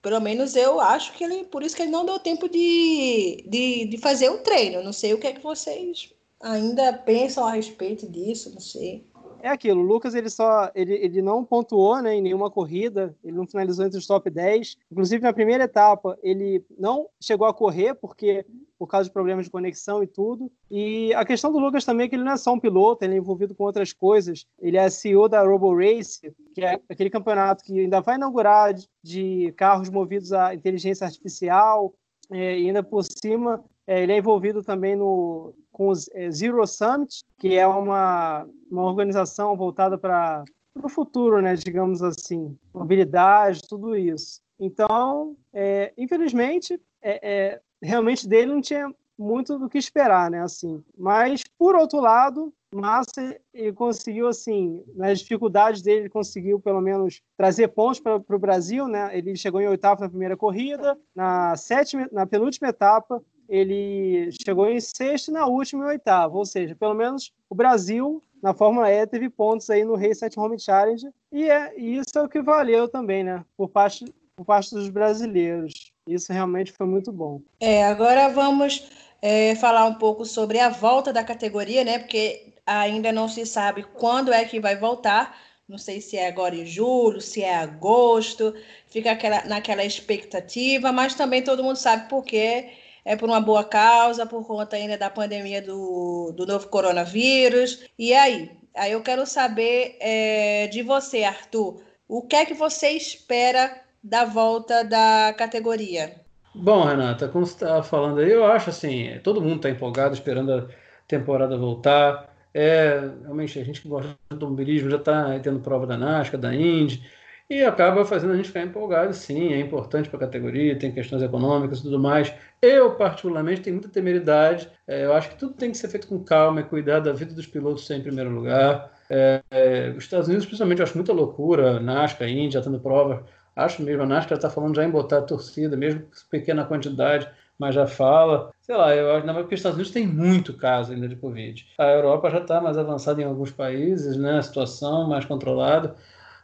[0.00, 3.84] pelo menos eu acho que ele por isso que ele não deu tempo de, de,
[3.86, 4.82] de fazer o treino.
[4.82, 9.06] Não sei o que é que vocês ainda pensam a respeito disso, não sei.
[9.42, 13.36] É aquilo, o Lucas ele só ele, ele não pontuou né, em nenhuma corrida, ele
[13.36, 14.76] não finalizou entre os top 10.
[14.90, 18.44] Inclusive na primeira etapa ele não chegou a correr porque
[18.78, 20.50] por causa de problemas de conexão e tudo.
[20.70, 23.14] E a questão do Lucas também é que ele não é só um piloto, ele
[23.14, 24.46] é envolvido com outras coisas.
[24.58, 26.20] Ele é CEO da Robo Race,
[26.54, 31.92] que é aquele campeonato que ainda vai inaugurar de carros movidos a inteligência artificial.
[32.32, 36.64] É, e ainda por cima, é, ele é envolvido também no, com o é, Zero
[36.64, 40.44] Summit, que é uma, uma organização voltada para
[40.80, 44.40] o futuro, né, digamos assim, mobilidade, tudo isso.
[44.60, 50.40] Então, é, infelizmente, é, é realmente dele não tinha muito do que esperar, né?
[50.40, 56.80] Assim, mas por outro lado, Massa ele conseguiu assim, nas dificuldades dele, ele conseguiu pelo
[56.80, 59.10] menos trazer pontos para o Brasil, né?
[59.18, 64.80] Ele chegou em oitavo na primeira corrida, na sétima, na penúltima etapa ele chegou em
[64.80, 69.06] sexto e na última em oitavo, ou seja, pelo menos o Brasil na Fórmula E
[69.06, 72.40] teve pontos aí no Race at Home Challenge e é e isso é o que
[72.40, 73.44] valeu também, né?
[73.56, 74.04] Por parte
[74.36, 75.92] por parte dos brasileiros.
[76.06, 77.42] Isso realmente foi muito bom.
[77.60, 78.88] É, agora vamos
[79.20, 81.98] é, falar um pouco sobre a volta da categoria, né?
[81.98, 85.36] Porque ainda não se sabe quando é que vai voltar.
[85.68, 88.54] Não sei se é agora em julho, se é agosto.
[88.88, 92.70] Fica aquela, naquela expectativa, mas também todo mundo sabe por quê.
[93.04, 97.84] É por uma boa causa, por conta ainda da pandemia do, do novo coronavírus.
[97.98, 98.50] E aí?
[98.74, 101.80] Aí eu quero saber é, de você, Arthur.
[102.08, 106.20] O que é que você espera da volta da categoria?
[106.54, 110.52] Bom, Renata, como você estava falando aí, eu acho assim, todo mundo está empolgado, esperando
[110.52, 110.66] a
[111.06, 112.34] temporada voltar.
[112.52, 116.52] É, realmente, a gente que gosta do automobilismo já está tendo prova da NASCAR, da
[116.52, 117.04] Indy,
[117.50, 121.22] e acaba fazendo a gente ficar empolgado, sim, é importante para a categoria, tem questões
[121.22, 122.32] econômicas e tudo mais.
[122.62, 126.22] Eu, particularmente, tenho muita temeridade, é, eu acho que tudo tem que ser feito com
[126.22, 128.92] calma e cuidar da vida dos pilotos em primeiro lugar.
[129.10, 133.82] É, é, os Estados Unidos, principalmente, eu acho muita loucura, NASCAR, já tendo prova Acho
[133.82, 137.86] mesmo, a NASCAR está falando já em botar a torcida, mesmo pequena quantidade, mas já
[137.86, 138.50] fala.
[138.60, 141.66] Sei lá, eu acho que os Estados Unidos tem muito caso ainda de Covid.
[141.78, 144.38] A Europa já está mais avançada em alguns países, né?
[144.38, 145.94] A situação mais controlada.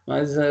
[0.06, 0.50] Mas, é,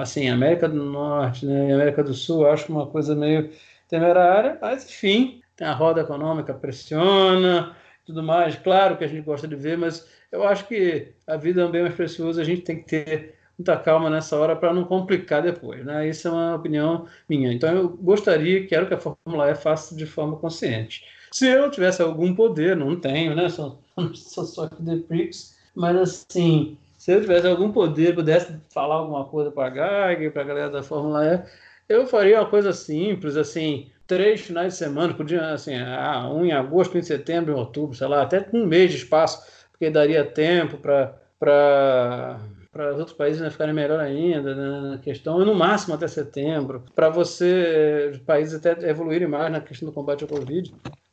[0.00, 3.50] assim, América do Norte né, América do Sul, acho uma coisa meio
[3.88, 4.58] temerária.
[4.60, 8.56] Mas, enfim, tem a roda econômica, pressiona, tudo mais.
[8.56, 11.70] Claro que a gente gosta de ver, mas eu acho que a vida é um
[11.70, 15.42] bem mais precioso, a gente tem que ter muita calma nessa hora para não complicar
[15.42, 16.08] depois, né?
[16.08, 17.52] Isso é uma opinião minha.
[17.52, 21.04] Então eu gostaria, quero que a Fórmula E faça de forma consciente.
[21.30, 23.48] Se eu tivesse algum poder, não tenho, né?
[23.48, 23.78] Sou,
[24.14, 29.24] sou só aqui de Prix, mas assim, se eu tivesse algum poder, pudesse falar alguma
[29.24, 33.36] coisa para a GAG, para a galera da Fórmula E, eu faria uma coisa simples,
[33.36, 37.56] assim, três finais de semana, podia, assim, ah, um em agosto, um em setembro, em
[37.56, 43.16] outubro, sei lá, até um mês de espaço, porque daria tempo para para os outros
[43.16, 48.10] países né, ficarem melhor ainda né, na questão, e no máximo até setembro, para você,
[48.12, 50.72] os países até evoluírem mais na questão do combate ao Covid,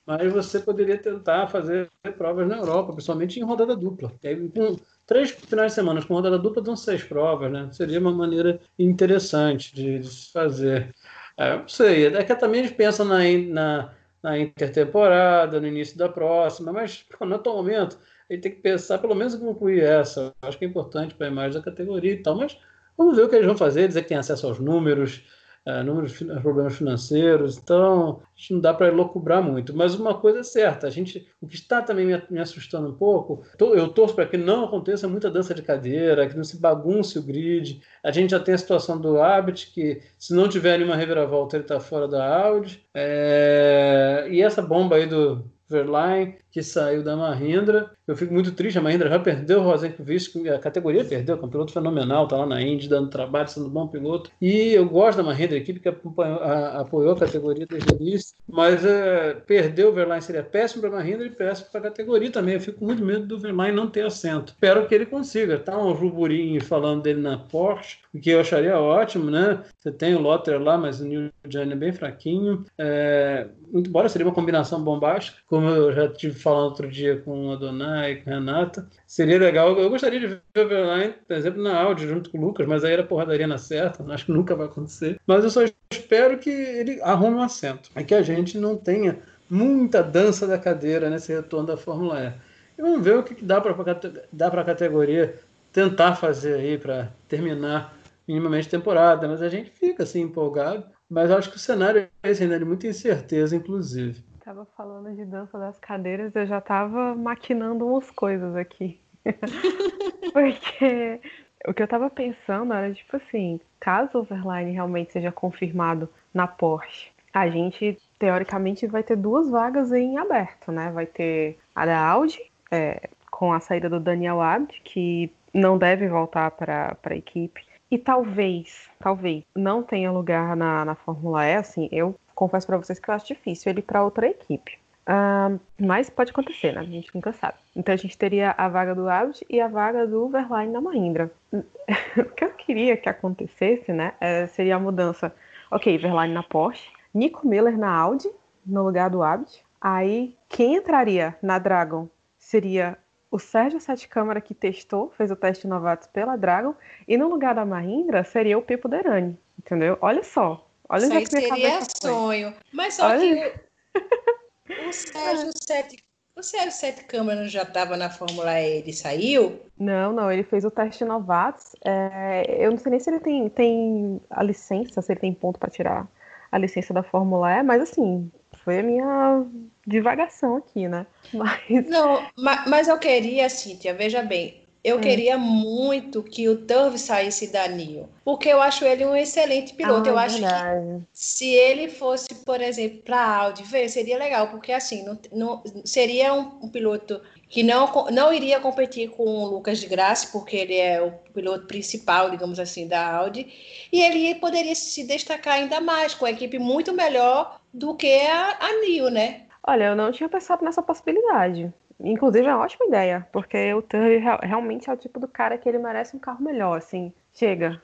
[0.09, 4.11] mas você poderia tentar fazer provas na Europa, principalmente em rodada dupla.
[4.23, 7.69] aí, com três finais de semana com rodada dupla, dão seis provas, né?
[7.71, 10.95] Seria uma maneira interessante de, se fazer.
[11.37, 13.19] É, não sei, é que também eles pensam na,
[13.49, 13.93] na,
[14.23, 19.13] na intertemporada, no início da próxima, mas no atual momento ele tem que pensar pelo
[19.13, 20.33] menos em concluir essa.
[20.41, 22.57] Acho que é importante para a imagem da categoria e tal, mas
[22.97, 25.21] vamos ver o que eles vão fazer, dizer que tem acesso aos números,
[25.67, 29.75] uh, números, problemas financeiros, então a gente não dá para elocubrar muito.
[29.75, 32.93] Mas uma coisa é certa, a gente, o que está também me, me assustando um
[32.93, 37.19] pouco, eu torço para que não aconteça muita dança de cadeira, que não se bagunce
[37.19, 37.81] o grid.
[38.03, 41.63] A gente já tem a situação do Abbott, que se não tiver nenhuma reviravolta, ele
[41.63, 42.83] está fora da Audi.
[42.93, 44.27] É...
[44.29, 47.91] E essa bomba aí do Verlaine, que saiu da Mahindra.
[48.07, 51.49] Eu fico muito triste, a Mahindra já perdeu o Rosenqvist, a categoria perdeu, é um
[51.49, 54.31] piloto fenomenal, está lá na Indy dando trabalho, sendo um bom piloto.
[54.41, 58.35] E eu gosto da Mahindra, a equipe que a, apoiou a categoria desde o início,
[58.47, 62.31] mas é, perder o Verlaine seria péssimo para a Mahindra e péssimo para a categoria
[62.31, 62.55] também.
[62.55, 64.53] Eu fico muito medo do Verlaine não ter assento.
[64.53, 65.59] Espero que ele consiga.
[65.59, 69.63] Tá um ruburinho falando dele na Porsche, o que eu acharia ótimo, né?
[69.77, 72.65] Você tem o Lotter lá, mas o New Johnny é bem fraquinho.
[72.77, 77.55] É, embora seria uma combinação bombástica, como eu já tive falando outro dia com a
[77.55, 78.87] Dona e com a Renata.
[79.05, 79.77] Seria legal.
[79.77, 82.83] Eu gostaria de ver o Verlaine, por exemplo, na Audi, junto com o Lucas, mas
[82.83, 84.03] aí era porradaria na certa.
[84.11, 85.19] Acho que nunca vai acontecer.
[85.25, 87.89] Mas eu só espero que ele arrume um assento.
[87.95, 92.79] E que a gente não tenha muita dança da cadeira nesse retorno da Fórmula E.
[92.79, 95.35] E vamos ver o que dá para a categoria
[95.71, 97.97] tentar fazer aí para terminar
[98.27, 99.27] minimamente a temporada.
[99.27, 100.85] Mas a gente fica assim empolgado.
[101.09, 104.23] Mas acho que o cenário é esse ainda de muita incerteza, inclusive.
[104.49, 108.99] Tava falando de dança das cadeiras, eu já tava maquinando umas coisas aqui.
[110.33, 111.21] Porque
[111.67, 116.47] o que eu tava pensando era, tipo assim, caso o Overline realmente seja confirmado na
[116.47, 120.89] Porsche, a gente teoricamente vai ter duas vagas em aberto, né?
[120.89, 126.07] Vai ter a da Audi, é, com a saída do Daniel Abd, que não deve
[126.07, 127.63] voltar para a equipe.
[127.91, 132.97] E talvez, talvez, não tenha lugar na, na Fórmula E, assim, eu confesso para vocês
[132.97, 134.79] que eu acho difícil ele para outra equipe.
[135.05, 136.79] Uh, mas pode acontecer, né?
[136.79, 137.57] A gente nunca sabe.
[137.75, 141.29] Então a gente teria a vaga do Audi e a vaga do Verlaine na Mahindra.
[141.51, 144.13] o que eu queria que acontecesse, né?
[144.21, 145.35] É, seria a mudança.
[145.69, 148.29] Ok, Verlaine na Porsche, Nico Miller na Audi,
[148.65, 149.61] no lugar do Audi.
[149.81, 152.97] Aí quem entraria na Dragon seria
[153.29, 156.73] o Sérgio Sete Câmara que testou, fez o teste de novatos pela Dragon,
[157.07, 159.97] e no lugar da Mahindra seria o Pepo Derani, entendeu?
[160.01, 160.68] Olha só.
[160.89, 162.51] Olha Isso aí seria sonho.
[162.51, 162.59] Foi.
[162.73, 163.51] Mas só Olha...
[163.51, 166.03] que o, Sérgio Sete
[166.35, 169.59] o Sérgio Sete Câmara já estava na Fórmula E, ele saiu?
[169.77, 171.75] Não, não, ele fez o teste novatos.
[171.83, 175.59] É, eu não sei nem se ele tem, tem a licença, se ele tem ponto
[175.59, 176.07] para tirar
[176.51, 178.31] a licença da Fórmula E, mas assim,
[178.63, 179.45] foi a minha
[179.85, 181.05] divagação aqui, né?
[181.33, 181.87] Mas...
[181.87, 185.01] Não, mas, mas eu queria, Cíntia, veja bem, eu hum.
[185.01, 190.09] queria muito que o Turve saísse da NIO, porque eu acho ele um excelente piloto.
[190.09, 191.05] Ah, eu acho verdade.
[191.11, 195.63] que se ele fosse, por exemplo, para a Audi, seria legal, porque assim, não, não
[195.83, 200.55] seria um, um, piloto que não, não iria competir com o Lucas de Graça, porque
[200.55, 203.47] ele é o piloto principal, digamos assim, da Audi,
[203.91, 208.57] e ele poderia se destacar ainda mais, com a equipe muito melhor do que a,
[208.61, 209.41] a NIO, né?
[209.67, 211.71] Olha, eu não tinha pensado nessa possibilidade.
[212.01, 215.67] Inclusive é uma ótima ideia, porque o Turner realmente é o tipo do cara que
[215.67, 217.11] ele merece um carro melhor, assim.
[217.33, 217.81] Chega,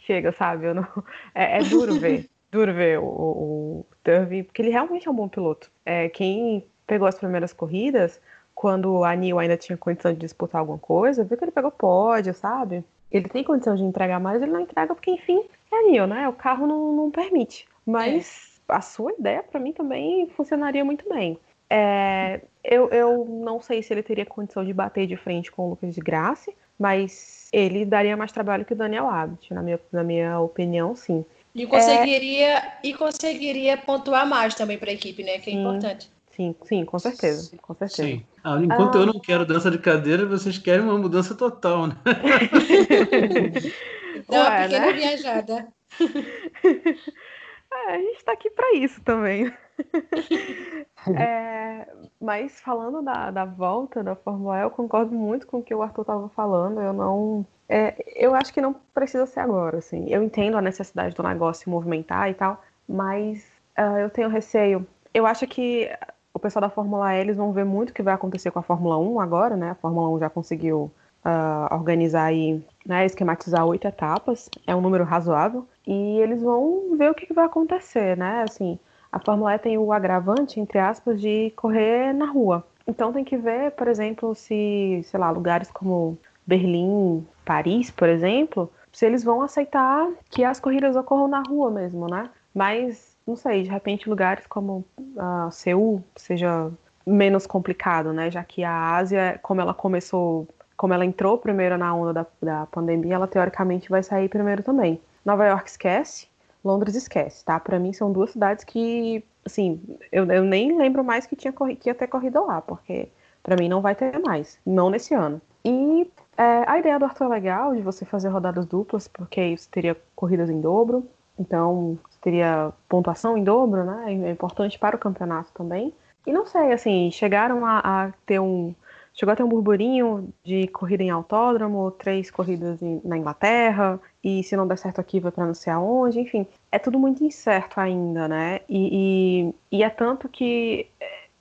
[0.00, 0.72] chega, sabe?
[0.72, 0.86] Não...
[1.34, 5.28] É, é, duro ver, duro ver o, o, Turvey, porque ele realmente é um bom
[5.28, 5.70] piloto.
[5.84, 8.18] É, quem pegou as primeiras corridas,
[8.54, 12.32] quando a Neil ainda tinha condição de disputar alguma coisa, viu que ele pegou pódio,
[12.32, 12.82] sabe?
[13.10, 16.28] Ele tem condição de entregar mais, ele não entrega porque, enfim, é a Neil, né?
[16.28, 17.68] O carro não, não permite.
[17.84, 18.74] Mas é.
[18.74, 21.38] a sua ideia, para mim, também funcionaria muito bem.
[21.70, 25.70] É, eu, eu não sei se ele teria condição de bater de frente com o
[25.70, 30.02] Lucas de Graça, mas ele daria mais trabalho que o Daniel Abbott, na minha, na
[30.02, 31.24] minha opinião, sim.
[31.54, 32.78] E conseguiria, é...
[32.84, 35.38] e conseguiria pontuar mais também para a equipe, né?
[35.38, 36.10] Que é sim, importante.
[36.30, 37.56] Sim, sim, com certeza.
[37.60, 38.08] Com certeza.
[38.08, 38.24] Sim.
[38.44, 39.00] Ah, enquanto ah...
[39.00, 41.96] eu não quero dança de cadeira, vocês querem uma mudança total, né?
[44.28, 44.92] Dá uma pequena né?
[44.92, 45.68] viajada.
[47.70, 49.52] É, a gente está aqui para isso também.
[51.16, 51.86] é,
[52.20, 55.82] mas falando da, da volta da Fórmula E, eu concordo muito com o que o
[55.82, 56.80] Arthur estava falando.
[56.80, 57.46] Eu não.
[57.68, 60.06] É, eu acho que não precisa ser agora, assim.
[60.08, 63.44] Eu entendo a necessidade do negócio se movimentar e tal, mas
[63.78, 64.86] uh, eu tenho receio.
[65.12, 65.90] Eu acho que
[66.32, 68.62] o pessoal da Fórmula E eles vão ver muito o que vai acontecer com a
[68.62, 69.70] Fórmula 1 agora, né?
[69.70, 70.90] A Fórmula 1 já conseguiu
[71.24, 77.10] uh, organizar e né, esquematizar oito etapas, é um número razoável, e eles vão ver
[77.10, 78.42] o que, vai acontecer, né?
[78.42, 78.78] Assim,
[79.10, 82.66] a Fórmula E tem o agravante, entre aspas, de correr na rua.
[82.86, 88.70] Então tem que ver, por exemplo, se, sei lá, lugares como Berlim, Paris, por exemplo,
[88.92, 92.30] se eles vão aceitar que as corridas ocorram na rua mesmo, né?
[92.54, 96.70] Mas, não sei, de repente lugares como uh, Seul seja
[97.06, 98.30] menos complicado, né?
[98.30, 102.66] Já que a Ásia, como ela começou como ela entrou primeiro na onda da, da
[102.66, 105.00] pandemia, ela teoricamente vai sair primeiro também.
[105.24, 106.27] Nova York esquece,
[106.64, 107.58] Londres esquece, tá?
[107.58, 109.80] Para mim são duas cidades que, assim,
[110.10, 113.08] eu, eu nem lembro mais que, tinha que ia ter corrida lá, porque
[113.42, 115.40] para mim não vai ter mais, não nesse ano.
[115.64, 119.68] E é, a ideia do Arthur é legal, de você fazer rodadas duplas, porque você
[119.70, 124.14] teria corridas em dobro, então teria pontuação em dobro, né?
[124.24, 125.94] É importante para o campeonato também.
[126.26, 128.74] E não sei, assim, chegaram a, a ter um.
[129.14, 134.56] Chegou a ter um burburinho de corrida em autódromo, três corridas na Inglaterra, e se
[134.56, 136.46] não der certo aqui vai para não sei aonde, enfim.
[136.72, 138.60] É tudo muito incerto ainda, né?
[138.68, 140.88] E, e, e é tanto que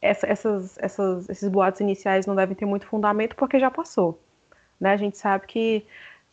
[0.02, 4.20] essa, essas, essas, esses boatos iniciais não devem ter muito fundamento porque já passou.
[4.80, 4.92] Né?
[4.92, 5.86] A gente sabe que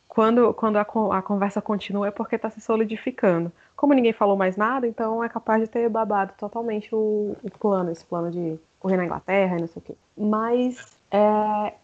[0.07, 3.51] quando, quando a, a conversa continua é porque está se solidificando.
[3.75, 7.91] Como ninguém falou mais nada, então é capaz de ter babado totalmente o, o plano,
[7.91, 9.95] esse plano de correr na Inglaterra e não sei o quê.
[10.17, 11.75] Mas é,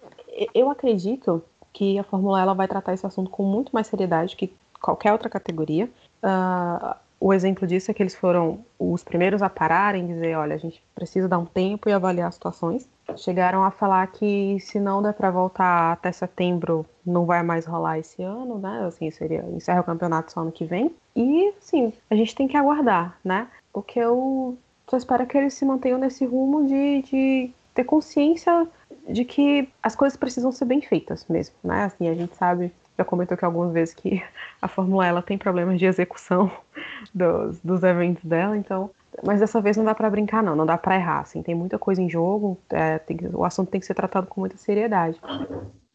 [0.54, 1.42] eu acredito
[1.72, 5.28] que a Fórmula ela vai tratar esse assunto com muito mais seriedade que qualquer outra
[5.28, 5.88] categoria.
[6.22, 10.58] Uh, o exemplo disso é que eles foram os primeiros a pararem, dizer, olha, a
[10.58, 12.88] gente precisa dar um tempo e avaliar situações.
[13.16, 17.98] Chegaram a falar que se não der para voltar até setembro, não vai mais rolar
[17.98, 18.86] esse ano, né?
[18.86, 20.94] Assim, seria encerra o campeonato só ano que vem.
[21.14, 23.48] E, sim, a gente tem que aguardar, né?
[23.70, 24.56] O que eu
[24.88, 28.66] só espero é que eles se mantenham nesse rumo de, de ter consciência
[29.09, 31.84] de que as coisas precisam ser bem feitas mesmo, né?
[31.84, 34.22] Assim, a gente sabe já comentou aqui algumas vezes que
[34.61, 36.51] a Fórmula ela tem problemas de execução
[37.14, 38.90] dos, dos eventos dela, então.
[39.24, 41.20] Mas dessa vez não dá para brincar, não, não dá para errar.
[41.20, 44.40] Assim, tem muita coisa em jogo, é, tem, o assunto tem que ser tratado com
[44.40, 45.18] muita seriedade.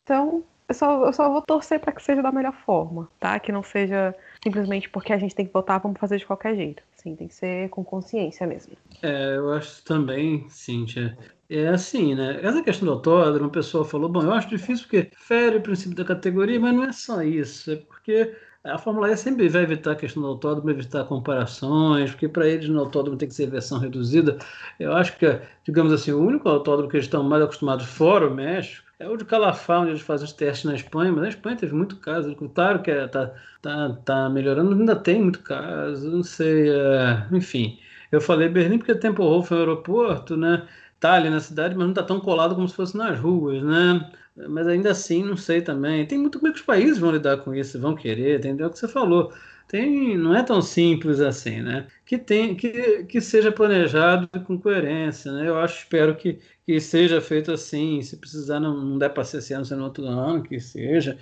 [0.04, 3.40] Então, eu só, eu só vou torcer para que seja da melhor forma, tá?
[3.40, 6.84] Que não seja simplesmente porque a gente tem que votar, vamos fazer de qualquer jeito.
[6.96, 8.76] Sim, tem que ser com consciência mesmo.
[9.02, 11.16] É, eu acho também, Cíntia.
[11.50, 12.40] É assim, né?
[12.42, 15.96] Essa questão do autódromo, o pessoal falou, bom, eu acho difícil porque fere o princípio
[15.96, 19.92] da categoria, mas não é só isso, é porque a Fórmula E sempre vai evitar
[19.92, 23.78] a questão do autódromo, evitar comparações, porque para eles no autódromo tem que ser versão
[23.78, 24.40] reduzida.
[24.80, 28.34] Eu acho que, digamos assim, o único autódromo que eles estão mais acostumados fora o
[28.34, 31.58] México é o de Calafá, onde eles fazem os testes na Espanha, mas na Espanha
[31.58, 32.36] teve muito caso.
[32.56, 33.32] Claro que está é,
[33.62, 36.70] tá, tá melhorando, ainda tem muito caso, não sei.
[36.70, 37.78] É, enfim,
[38.12, 40.68] eu falei Berlim porque Tempo Rolf é um aeroporto, né?
[41.06, 44.12] Tá ali na cidade, mas não está tão colado como se fosse nas ruas, né?
[44.50, 46.06] Mas ainda assim, não sei também.
[46.06, 48.66] Tem muito como é que os países vão lidar com isso, vão querer, entendeu?
[48.66, 49.32] É o que você falou
[49.68, 51.88] tem, não é tão simples assim, né?
[52.06, 55.48] Que, tem, que, que seja planejado com coerência, né?
[55.48, 58.02] Eu acho, espero que, que seja feito assim.
[58.02, 61.18] Se precisar, não, não der para ser esse ano, ser no outro ano, que seja.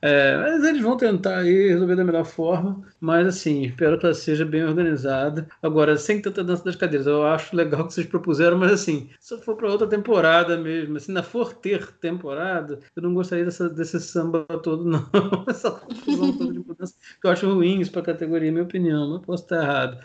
[0.00, 4.14] É, mas eles vão tentar aí resolver da melhor forma, mas assim, espero que ela
[4.14, 5.48] seja bem organizada.
[5.60, 9.36] Agora, sem tanta dança das cadeiras, eu acho legal que vocês propuseram, mas assim, se
[9.38, 13.98] for para outra temporada mesmo, assim, ainda for ter temporada, eu não gostaria dessa, desse
[14.00, 15.08] samba todo, não.
[15.48, 19.10] Essa confusão toda de mudança, que eu acho ruim isso para a categoria, minha opinião,
[19.10, 19.98] mas posso estar errado.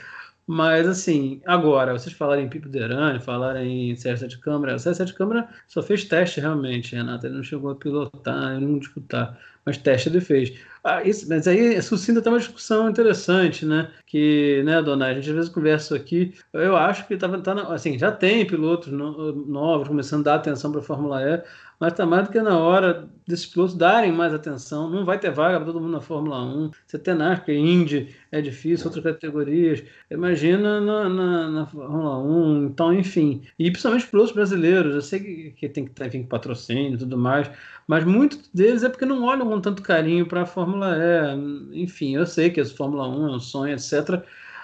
[0.46, 5.14] Mas, assim, agora, vocês falarem em Pipo Derani, falarem em de Câmara, o Sérgio de
[5.14, 9.78] Câmara só fez teste realmente, Renata, ele não chegou a pilotar, ele não disputar mas
[9.78, 10.54] teste ele fez.
[10.84, 13.90] Ah, isso, mas aí suscita até uma discussão interessante, né?
[14.06, 16.34] Que, né, dona, a gente às vezes conversa aqui.
[16.52, 20.82] Eu acho que tá, tá assim, já tem pilotos novos começando a dar atenção para
[20.82, 21.42] a Fórmula E,
[21.84, 24.90] mas está mais do que na hora desses pilotos darem mais atenção.
[24.90, 26.72] Não vai ter vaga para todo mundo na Fórmula 1.
[26.88, 29.84] Você tem NASCAR, Indy, é difícil, outras categorias.
[30.10, 32.68] Imagina na, na, na, Fórmula 1.
[32.68, 33.44] Então, enfim.
[33.60, 34.96] E principalmente pilotos brasileiros.
[34.96, 37.52] Eu sei que, que tem que ter enfim, patrocínio e tudo mais,
[37.86, 41.84] mas muitos deles é porque não olham com tanto carinho para a Fórmula E.
[41.84, 44.24] Enfim, eu sei que a Fórmula 1 é um sonho, etc.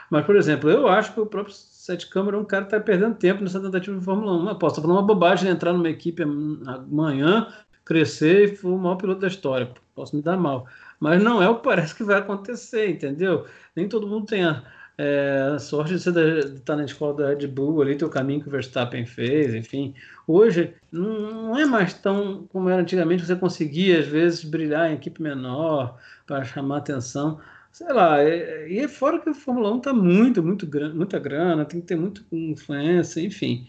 [0.10, 1.54] Mas, por exemplo, eu acho que o próprio
[1.90, 4.50] Sete Câmara um cara está perdendo tempo nessa tentativa de Fórmula 1.
[4.50, 7.52] Eu posso falando uma bobagem entrar numa equipe amanhã,
[7.84, 9.72] crescer e for o maior piloto da história.
[9.96, 10.68] Posso me dar mal.
[11.00, 13.48] Mas não é o que parece que vai acontecer, entendeu?
[13.76, 14.62] Nem todo mundo tem a,
[15.00, 16.12] é, a sorte de, você
[16.58, 19.96] estar na escola da Red Bull, ali ter o caminho que o Verstappen fez, enfim.
[20.28, 25.24] Hoje não é mais tão como era antigamente, você conseguia às vezes brilhar em equipe
[25.24, 27.40] menor para chamar atenção
[27.80, 31.64] sei lá, é, e é, fora que a Fórmula 1 tá muito, muito muita grana,
[31.64, 33.66] tem que ter muita influência, enfim.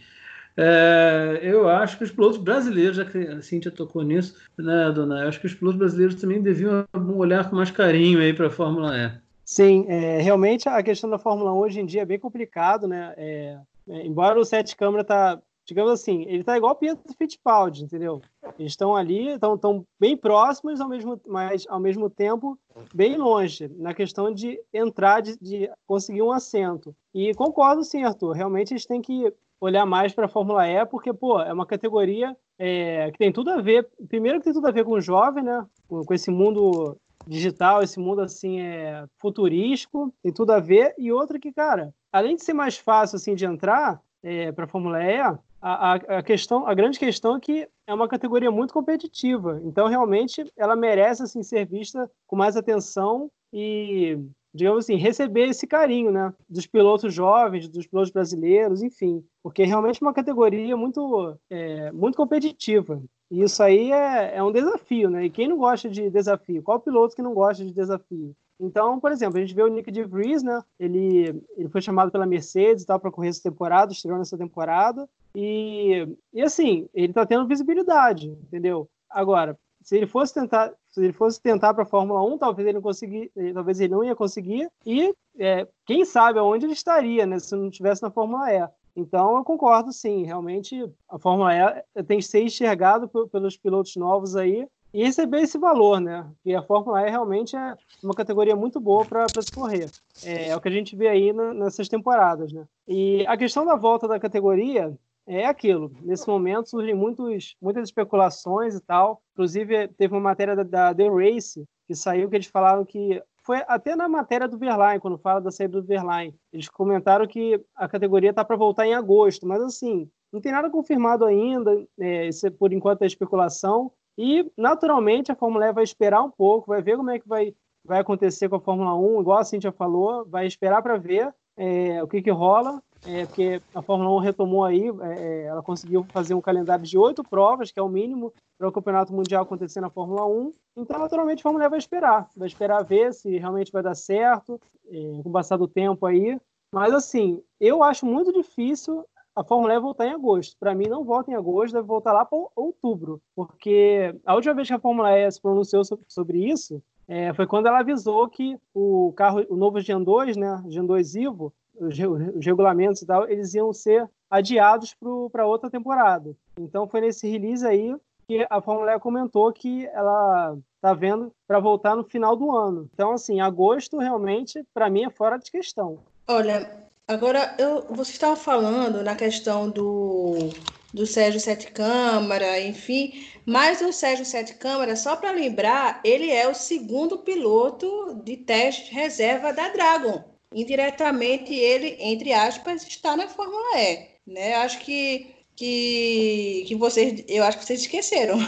[0.57, 5.21] É, eu acho que os pilotos brasileiros, já que a Cintia tocou nisso, né, dona?
[5.21, 6.85] Eu acho que os pilotos brasileiros também deviam
[7.17, 9.13] olhar com mais carinho aí para a Fórmula E.
[9.45, 13.15] Sim, é, realmente a questão da Fórmula 1 hoje em dia é bem complicado, né?
[13.17, 13.59] É,
[13.91, 18.21] é embora o sete câmara tá digamos assim, ele tá igual Pietro Fittipaldi, entendeu?
[18.59, 22.59] Eles estão ali, estão tão bem próximos, ao mesmo, mas ao mesmo tempo
[22.95, 26.95] bem longe, na questão de entrar, de, de conseguir um assento.
[27.15, 31.13] E concordo sim, Arthur, realmente eles têm que olhar mais para a Fórmula E, porque,
[31.13, 34.73] pô, é uma categoria é, que tem tudo a ver, primeiro que tem tudo a
[34.73, 35.67] ver com o jovem, né?
[35.87, 36.97] Com, com esse mundo
[37.27, 42.37] digital, esse mundo assim é futurístico, tem tudo a ver, e outra que, cara, além
[42.37, 45.21] de ser mais fácil assim de entrar é, para a Fórmula E,
[45.61, 49.61] a, a, questão, a grande questão é que é uma categoria muito competitiva.
[49.65, 54.19] Então, realmente, ela merece assim, ser vista com mais atenção e
[54.53, 56.33] digamos assim, receber esse carinho, né?
[56.49, 59.25] Dos pilotos jovens, dos pilotos brasileiros, enfim.
[59.43, 63.01] Porque é realmente uma categoria muito, é, muito competitiva.
[63.31, 65.25] E isso aí é, é um desafio, né?
[65.25, 66.63] E quem não gosta de desafio?
[66.63, 68.35] Qual piloto que não gosta de desafio?
[68.59, 70.63] Então, por exemplo, a gente vê o Nick de Vries, né?
[70.79, 75.09] Ele, ele foi chamado pela Mercedes para correr essa temporada, estreou nessa temporada.
[75.35, 78.89] E, e assim, ele está tendo visibilidade, entendeu?
[79.09, 82.77] Agora, se ele fosse tentar, se ele fosse tentar para a Fórmula 1, talvez ele
[82.77, 84.69] não conseguir, talvez ele não ia conseguir.
[84.85, 87.39] E é, quem sabe aonde ele estaria, né?
[87.39, 88.69] Se não estivesse na Fórmula E.
[88.95, 90.25] Então, eu concordo, sim.
[90.25, 91.55] Realmente, a Fórmula
[91.95, 96.29] E tem que ser enxergado pelos pilotos novos aí e receber esse valor, né?
[96.45, 99.89] E a Fórmula E realmente é uma categoria muito boa para se correr.
[100.25, 102.67] É, é, o que a gente vê aí na, nessas temporadas, né?
[102.87, 104.93] E a questão da volta da categoria
[105.27, 105.93] é aquilo.
[106.03, 109.23] Nesse momento surgem muitos, muitas especulações e tal.
[109.35, 113.63] Inclusive, teve uma matéria da, da The Race que saiu que eles falaram que foi
[113.67, 116.35] até na matéria do Verline, quando fala da saída do Verline.
[116.53, 120.71] Eles comentaram que a categoria está para voltar em agosto, mas assim, não tem nada
[120.71, 123.91] confirmado ainda, é, isso é, por enquanto é especulação.
[124.17, 127.55] E, naturalmente, a Fórmula E vai esperar um pouco, vai ver como é que vai,
[127.85, 132.03] vai acontecer com a Fórmula 1, igual a Cintia falou, vai esperar para ver é,
[132.03, 136.05] o que, que rola, é, porque a Fórmula 1 retomou aí, é, é, ela conseguiu
[136.05, 139.81] fazer um calendário de oito provas, que é o mínimo para o Campeonato Mundial acontecer
[139.81, 140.53] na Fórmula 1.
[140.77, 144.61] Então, naturalmente, a Fórmula E vai esperar, vai esperar ver se realmente vai dar certo,
[144.89, 146.39] é, com o passar do tempo aí.
[146.73, 150.57] Mas, assim, eu acho muito difícil a Fórmula E voltar em agosto.
[150.61, 154.69] Para mim, não volta em agosto, deve voltar lá para outubro, porque a última vez
[154.69, 159.13] que a Fórmula E se pronunciou sobre isso é, foi quando ela avisou que o
[159.17, 161.99] carro, o novo Gen 2, né, Gen 2 Evo, os,
[162.37, 164.95] os regulamentos e tal, eles iam ser adiados
[165.33, 166.37] para outra temporada.
[166.59, 167.97] Então foi nesse release aí
[168.29, 172.89] que a Fórmula E comentou que ela está vendo para voltar no final do ano.
[172.95, 175.99] Então, assim, agosto realmente, para mim, é fora de questão.
[176.29, 176.71] Olha,
[177.09, 180.51] agora eu, você estava falando na questão do,
[180.95, 186.49] do Sérgio Sete Câmara, enfim, mas o Sérgio Sete Câmara, só para lembrar, ele é
[186.49, 193.79] o segundo piloto de teste reserva da Dragon indiretamente ele, entre aspas, está na Fórmula
[193.79, 194.09] E.
[194.27, 194.55] Né?
[194.55, 197.25] Acho que, que, que vocês.
[197.29, 198.39] Eu acho que vocês esqueceram.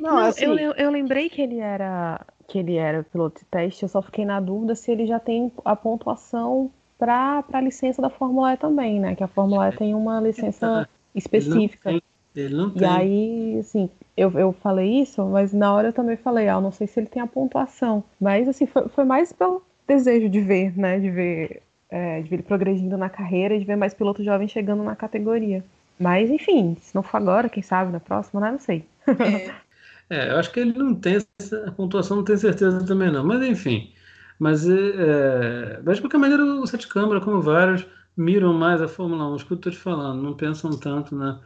[0.00, 0.44] Não, Não assim...
[0.44, 4.24] eu, eu lembrei que ele era que ele era piloto de teste, eu só fiquei
[4.24, 8.98] na dúvida se ele já tem a pontuação para a licença da Fórmula E também,
[8.98, 9.14] né?
[9.14, 11.90] Que a Fórmula E tem uma licença específica.
[12.34, 12.82] Ele não tem.
[12.82, 12.84] Ele.
[12.84, 16.72] E aí, assim, eu, eu falei isso, mas na hora eu também falei, ah, não
[16.72, 18.02] sei se ele tem a pontuação.
[18.18, 21.00] Mas, assim, foi, foi mais pelo, desejo de ver, né?
[21.00, 24.50] De ver, é, de ver ele progredindo na carreira e de ver mais pilotos jovens
[24.50, 25.64] chegando na categoria.
[25.98, 28.52] Mas, enfim, se não for agora, quem sabe na próxima, né?
[28.52, 28.84] Não sei.
[29.08, 29.50] É,
[30.14, 33.24] é eu acho que ele não tem essa a pontuação, não tenho certeza também não.
[33.24, 33.92] Mas, enfim.
[34.38, 37.84] Mas, é, mas de qualquer maneira, o Sete Câmara, como vários,
[38.16, 39.36] miram mais a Fórmula 1.
[39.36, 41.40] Escuta eu te falando, não pensam tanto na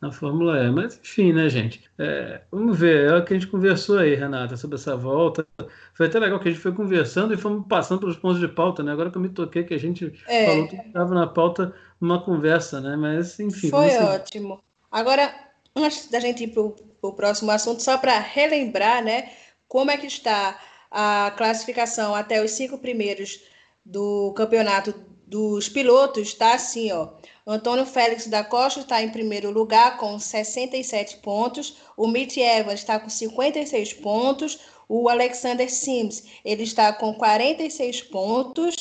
[0.00, 0.70] na Fórmula E.
[0.70, 1.82] Mas enfim, né, gente?
[1.98, 5.46] É, vamos ver, é o que a gente conversou aí, Renata, sobre essa volta.
[5.94, 8.82] Foi até legal que a gente foi conversando e fomos passando pelos pontos de pauta,
[8.82, 8.92] né?
[8.92, 10.46] Agora que eu me toquei que a gente é.
[10.46, 12.96] falou que estava na pauta numa conversa, né?
[12.96, 13.70] Mas enfim.
[13.70, 14.62] Foi ótimo.
[14.90, 15.34] Agora,
[15.74, 19.30] antes da gente ir para o próximo assunto, só para relembrar, né?
[19.66, 20.58] Como é que está
[20.90, 23.40] a classificação até os cinco primeiros
[23.84, 24.94] do campeonato
[25.28, 27.08] dos pilotos, está assim, ó.
[27.46, 31.76] Antônio Félix da Costa está em primeiro lugar com 67 pontos.
[31.96, 34.58] O Mitch Evans está com 56 pontos.
[34.88, 38.76] O Alexander Sims ele está com 46 pontos.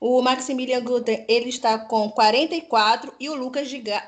[0.00, 4.02] O Maximilian Guter ele está com 44 e o Lucas de, Gra...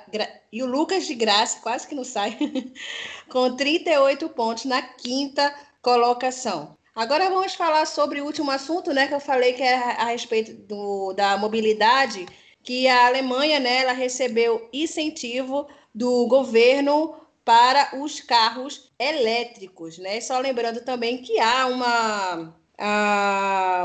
[0.52, 2.36] e o Lucas de Graça, quase que não sai,
[3.30, 6.76] com 38 pontos na quinta colocação.
[6.94, 10.54] Agora vamos falar sobre o último assunto, né, que eu falei que é a respeito
[10.54, 12.24] do, da mobilidade
[12.62, 17.14] que a Alemanha né, ela recebeu incentivo do governo
[17.44, 19.98] para os carros elétricos.
[19.98, 20.20] Né?
[20.20, 22.56] Só lembrando também que há uma,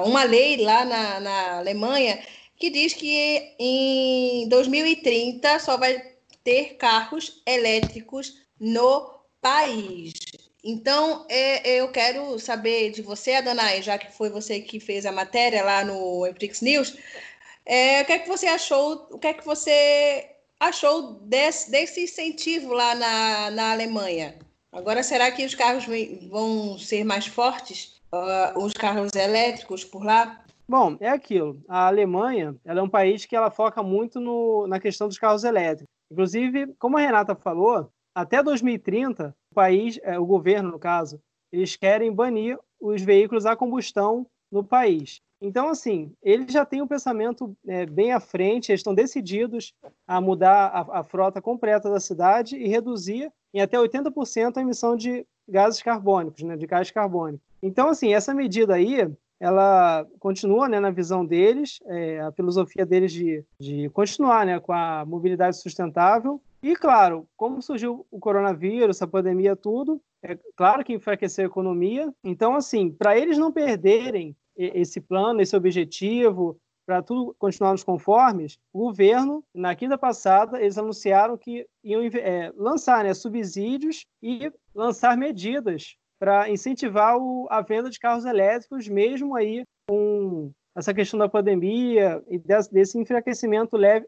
[0.06, 2.24] uma lei lá na, na Alemanha
[2.56, 6.00] que diz que em 2030 só vai
[6.44, 10.14] ter carros elétricos no país.
[10.64, 15.12] Então, é, eu quero saber de você, Adonai, já que foi você que fez a
[15.12, 16.98] matéria lá no Emprix News,
[17.66, 19.08] é, o que é que você achou?
[19.12, 20.30] O que é que você
[20.60, 24.38] achou desse, desse incentivo lá na, na Alemanha?
[24.72, 25.86] Agora, será que os carros
[26.30, 28.00] vão ser mais fortes?
[28.12, 30.44] Uh, os carros elétricos por lá?
[30.68, 31.62] Bom, é aquilo.
[31.68, 35.44] A Alemanha ela é um país que ela foca muito no, na questão dos carros
[35.44, 35.88] elétricos.
[36.12, 41.22] Inclusive, como a Renata falou, até 2030, o país, é, o governo, no caso,
[41.52, 45.22] eles querem banir os veículos a combustão no país.
[45.42, 49.74] Então, assim, eles já têm um pensamento é, bem à frente, eles estão decididos
[50.06, 54.96] a mudar a, a frota completa da cidade e reduzir em até 80% a emissão
[54.96, 57.44] de gases carbônicos, né, de gás carbônico.
[57.64, 63.12] Então, assim, essa medida aí, ela continua né, na visão deles, é, a filosofia deles
[63.12, 66.42] de, de continuar né, com a mobilidade sustentável.
[66.62, 72.14] E, claro, como surgiu o coronavírus, a pandemia, tudo, é claro que enfraqueceu a economia.
[72.24, 78.58] Então, assim, para eles não perderem esse plano, esse objetivo, para tudo continuar nos conformes,
[78.74, 85.16] o governo, na quinta passada, eles anunciaram que iam é, lançar né, subsídios e lançar
[85.16, 91.30] medidas para incentivar o, a venda de carros elétricos, mesmo aí com essa questão da
[91.30, 94.08] pandemia e desse, desse enfraquecimento leve,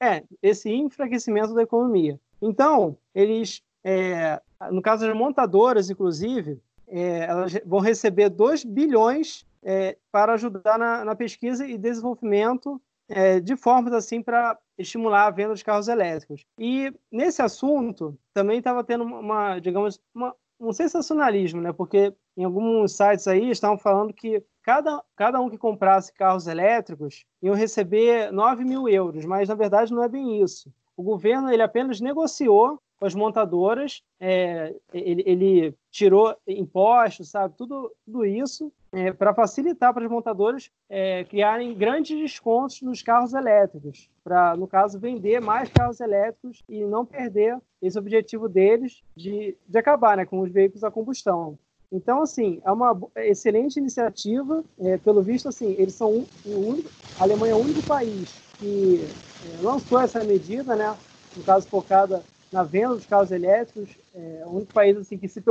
[0.00, 2.18] é, esse enfraquecimento da economia.
[2.40, 4.40] Então, eles, é,
[4.70, 11.04] no caso das montadoras, inclusive, é, elas vão receber 2 bilhões é, para ajudar na,
[11.04, 16.44] na, pesquisa e desenvolvimento é, de formas assim para estimular a venda de carros elétricos.
[16.58, 21.72] E nesse assunto também estava tendo uma, digamos, uma, um sensacionalismo, né?
[21.72, 27.24] Porque em alguns sites aí estavam falando que cada, cada um que comprasse carros elétricos
[27.40, 30.72] iam receber 9 mil euros, mas na verdade não é bem isso.
[30.96, 37.92] O governo ele apenas negociou com as montadoras, é, ele, ele, tirou impostos, sabe, tudo,
[38.04, 44.10] tudo isso é, para facilitar para as montadoras é, criarem grandes descontos nos carros elétricos,
[44.24, 49.78] para, no caso, vender mais carros elétricos e não perder esse objetivo deles de, de
[49.78, 51.56] acabar né, com os veículos a combustão.
[51.90, 54.64] Então, assim, é uma excelente iniciativa.
[54.78, 59.06] É, pelo visto, assim, eles são um único, a Alemanha é o único país que
[59.44, 60.96] é, lançou essa medida, né?
[61.36, 62.22] No caso, focada
[62.52, 63.90] na venda dos carros elétricos.
[64.14, 65.42] É o único país assim, que, se,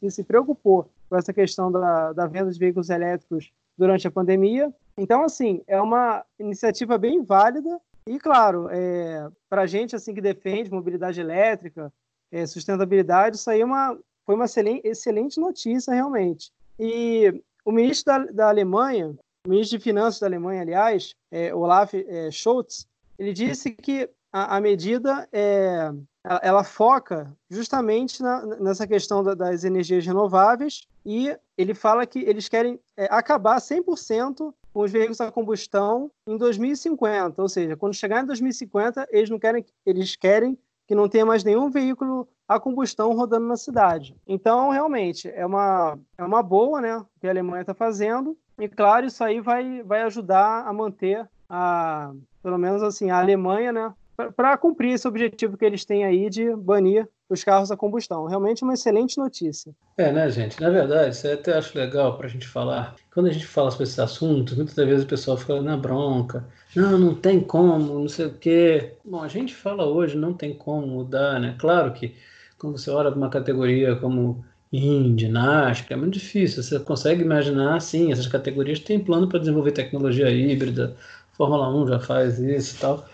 [0.00, 4.72] que se preocupou com essa questão da, da venda de veículos elétricos durante a pandemia.
[4.96, 10.20] Então, assim, é uma iniciativa bem válida e, claro, é, para a gente assim que
[10.20, 11.92] defende mobilidade elétrica,
[12.30, 16.50] é, sustentabilidade, isso aí é uma, foi uma excelente, notícia, realmente.
[16.78, 19.16] E o ministro da, da Alemanha,
[19.46, 22.86] o ministro de Finanças da Alemanha, aliás, é, Olaf é, Scholz,
[23.18, 25.92] ele disse que a, a medida é,
[26.24, 32.20] ela, ela, foca justamente na, nessa questão da, das energias renováveis e ele fala que
[32.20, 37.94] eles querem é, acabar 100% com os veículos a combustão em 2050, ou seja, quando
[37.94, 42.60] chegar em 2050, eles não querem, eles querem que não tenha mais nenhum veículo a
[42.60, 44.14] combustão rodando na cidade.
[44.26, 48.36] Então, realmente, é uma, é uma boa, né, que a Alemanha está fazendo.
[48.58, 52.12] E, claro, isso aí vai, vai ajudar a manter, a,
[52.42, 53.94] pelo menos assim, a Alemanha, né,
[54.36, 58.26] para cumprir esse objetivo que eles têm aí de banir os carros a combustão.
[58.26, 59.74] Realmente uma excelente notícia.
[59.96, 60.60] É, né, gente?
[60.60, 62.94] Na verdade, isso eu até acho legal para a gente falar.
[63.12, 66.46] Quando a gente fala sobre esse assunto, muitas vezes o pessoal fica na bronca.
[66.74, 68.94] Não, não tem como, não sei o quê.
[69.04, 71.54] Bom, a gente fala hoje, não tem como mudar, né?
[71.58, 72.14] Claro que
[72.58, 76.62] quando você olha para uma categoria como Indy, NASCAR, é muito difícil.
[76.62, 80.96] Você consegue imaginar, sim, essas categorias têm plano para desenvolver tecnologia híbrida,
[81.32, 83.06] Fórmula 1 já faz isso e tal.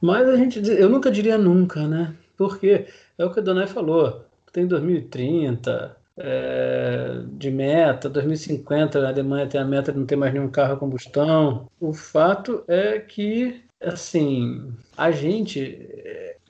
[0.00, 2.14] Mas a gente, eu nunca diria nunca, né?
[2.36, 2.86] Porque
[3.22, 4.24] é o que a Donai falou.
[4.52, 10.32] Tem 2030 é, de meta, 2050 a Alemanha tem a meta de não ter mais
[10.32, 11.68] nenhum carro a combustão.
[11.80, 15.60] O fato é que, assim, a gente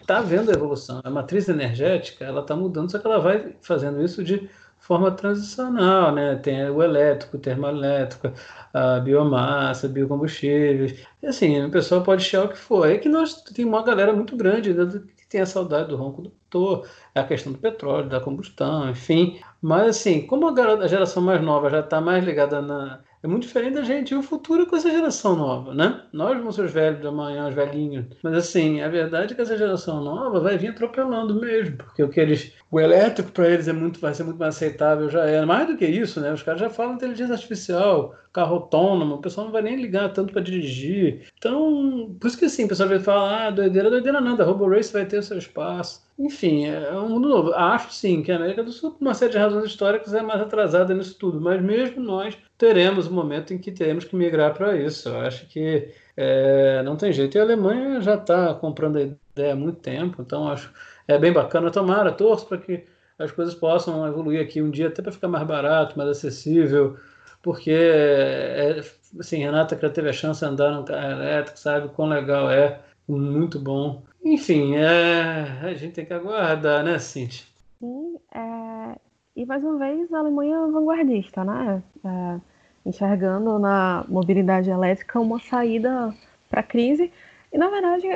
[0.01, 1.01] está é, vendo a evolução.
[1.05, 4.49] A matriz energética ela está mudando, só que ela vai fazendo isso de
[4.79, 6.35] forma transicional, né?
[6.37, 8.33] Tem o elétrico, o termoelétrico,
[8.75, 11.07] a biomassa, biocombustíveis.
[11.23, 12.91] E assim, o pessoal pode achar o que for.
[12.91, 14.75] É que nós tem uma galera muito grande
[15.17, 18.91] que tem a saudade do ronco do motor, é a questão do petróleo, da combustão,
[18.91, 19.41] enfim.
[19.61, 23.75] Mas assim, como a geração mais nova já está mais ligada na é muito diferente
[23.75, 24.13] da gente.
[24.13, 26.03] E o futuro é com essa geração nova, né?
[26.13, 28.07] Nós vamos ser os velhos de amanhã, os velhinhos.
[28.23, 32.09] Mas assim, a verdade é que essa geração nova vai vir atropelando mesmo, porque o
[32.09, 32.53] que eles.
[32.71, 35.45] O elétrico para eles é muito, vai ser muito mais aceitável, já é.
[35.45, 36.33] Mais do que isso, né?
[36.33, 40.33] Os caras já falam inteligência artificial, carro autônomo, o pessoal não vai nem ligar tanto
[40.33, 41.27] para dirigir.
[41.37, 44.93] Então, por isso que assim, o pessoal vai falar, ah, doideira, doideira nada, Robo Race
[44.93, 46.03] vai ter o seu espaço.
[46.19, 47.53] Enfim, é um mundo novo.
[47.55, 50.41] Acho sim que a América do Sul, por uma série de razões históricas, é mais
[50.41, 54.77] atrasada nisso tudo, mas mesmo nós teremos um momento em que teremos que migrar para
[54.77, 55.09] isso.
[55.09, 57.37] Eu acho que é, não tem jeito.
[57.37, 60.73] E a Alemanha já está comprando a ideia há muito tempo, então acho
[61.09, 61.71] é bem bacana.
[61.71, 62.85] Tomara, torço para que
[63.19, 66.97] as coisas possam evoluir aqui um dia, até para ficar mais barato, mais acessível
[67.43, 68.81] porque é,
[69.19, 72.51] assim, Renata que já teve a chance de andar num carro elétrico, sabe quão legal
[72.51, 74.03] é, muito bom.
[74.25, 77.45] Enfim, é, a gente tem que aguardar, né, Cintia?
[77.81, 78.97] Sim, é,
[79.35, 81.83] e mais uma vez a Alemanha é vanguardista, né?
[82.05, 82.41] É,
[82.89, 86.15] enxergando na mobilidade elétrica uma saída
[86.49, 87.13] para a crise
[87.53, 88.07] e, na verdade,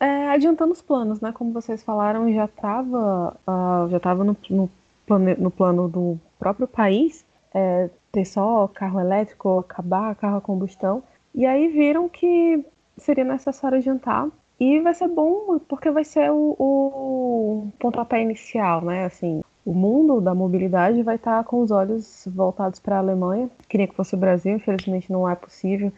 [0.00, 1.32] é, adiantando os planos, né?
[1.32, 4.70] Como vocês falaram, já estava uh, já tava no, no,
[5.06, 7.24] plane, no plano do próprio país
[7.54, 11.02] é, ter só carro elétrico, acabar carro a combustão.
[11.34, 12.64] E aí viram que
[12.96, 14.28] seria necessário adiantar.
[14.58, 19.04] E vai ser bom porque vai ser o, o pontapé inicial, né?
[19.04, 23.50] Assim, o mundo da mobilidade vai estar com os olhos voltados para a Alemanha.
[23.68, 25.92] Queria que fosse o Brasil, infelizmente não é possível.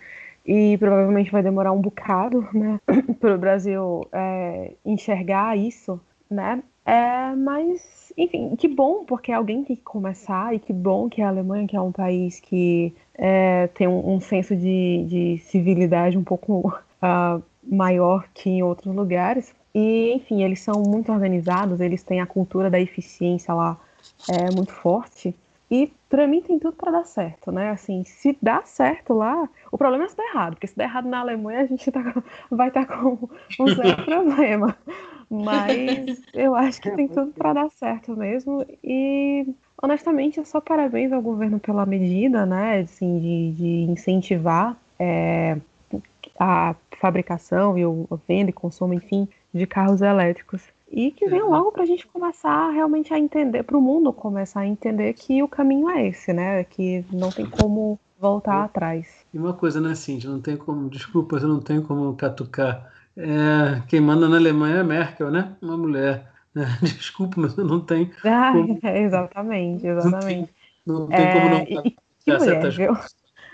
[0.45, 2.81] E provavelmente vai demorar um bocado, né,
[3.21, 6.01] para o Brasil é, enxergar isso,
[6.31, 6.63] né?
[6.87, 11.29] É, mas, enfim, que bom, porque alguém tem que começar, e que bom que a
[11.29, 16.25] Alemanha, que é um país que é, tem um, um, senso de, de civilidade um
[16.25, 22.23] pouco uh, maior que em outros lugares, e, enfim, eles são muito organizados, eles têm
[22.23, 23.79] a cultura da eficiência lá
[24.27, 25.35] é, muito forte.
[25.71, 27.71] E para mim tem tudo para dar certo, né?
[27.71, 31.09] Assim, se dá certo lá, o problema é se der errado, porque se der errado
[31.09, 33.19] na Alemanha a gente tá, vai estar tá com
[33.61, 34.75] um certo problema.
[35.31, 38.65] Mas eu acho que tem tudo para dar certo mesmo.
[38.83, 39.47] E
[39.83, 42.81] honestamente, é só parabéns ao governo pela medida, né?
[42.81, 45.59] Assim, de, de incentivar é,
[46.39, 50.63] a fabricação e o venda e consumo, enfim, de carros elétricos.
[50.91, 54.61] E que venha logo para a gente começar realmente a entender, para o mundo começar
[54.61, 56.63] a entender que o caminho é esse, né?
[56.65, 59.07] Que não tem como voltar atrás.
[59.35, 60.31] E uma coisa, né, Cintia?
[60.31, 62.93] Não tem como, desculpa, eu não tenho como catucar.
[63.17, 65.57] É, quem manda na Alemanha é Merkel, né?
[65.63, 66.31] Uma mulher.
[66.55, 66.65] Né?
[66.83, 68.11] Desculpa, mas eu não tenho.
[68.25, 68.79] Ah, como...
[68.83, 70.55] exatamente, exatamente.
[70.87, 71.87] Não tem, não tem é, como não.
[71.87, 72.93] E, que mulher, viu?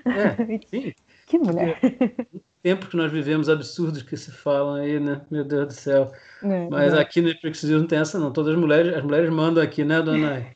[0.06, 0.92] É, sim.
[1.26, 1.78] Que mulher.
[1.82, 5.20] É tempos que nós vivemos absurdos que se falam aí, né?
[5.30, 6.12] Meu Deus do céu.
[6.42, 7.00] É, Mas é.
[7.00, 8.32] aqui no Netflix não tem essa, não.
[8.32, 10.46] Todas as mulheres, as mulheres mandam aqui, né, dona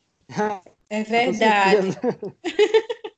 [0.89, 1.99] É verdade.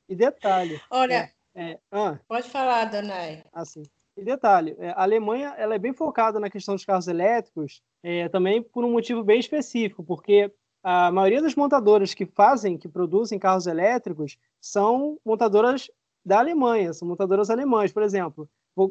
[0.09, 0.81] e detalhe.
[0.89, 3.13] Olha, é, é, ah, pode falar, dona
[3.53, 3.83] Assim.
[4.19, 8.27] E detalhe, é, a Alemanha ela é bem focada na questão dos carros elétricos, é,
[8.27, 10.51] também por um motivo bem específico, porque
[10.83, 15.89] a maioria das montadoras que fazem, que produzem carros elétricos, são montadoras
[16.25, 18.49] da Alemanha, são montadoras alemãs, por exemplo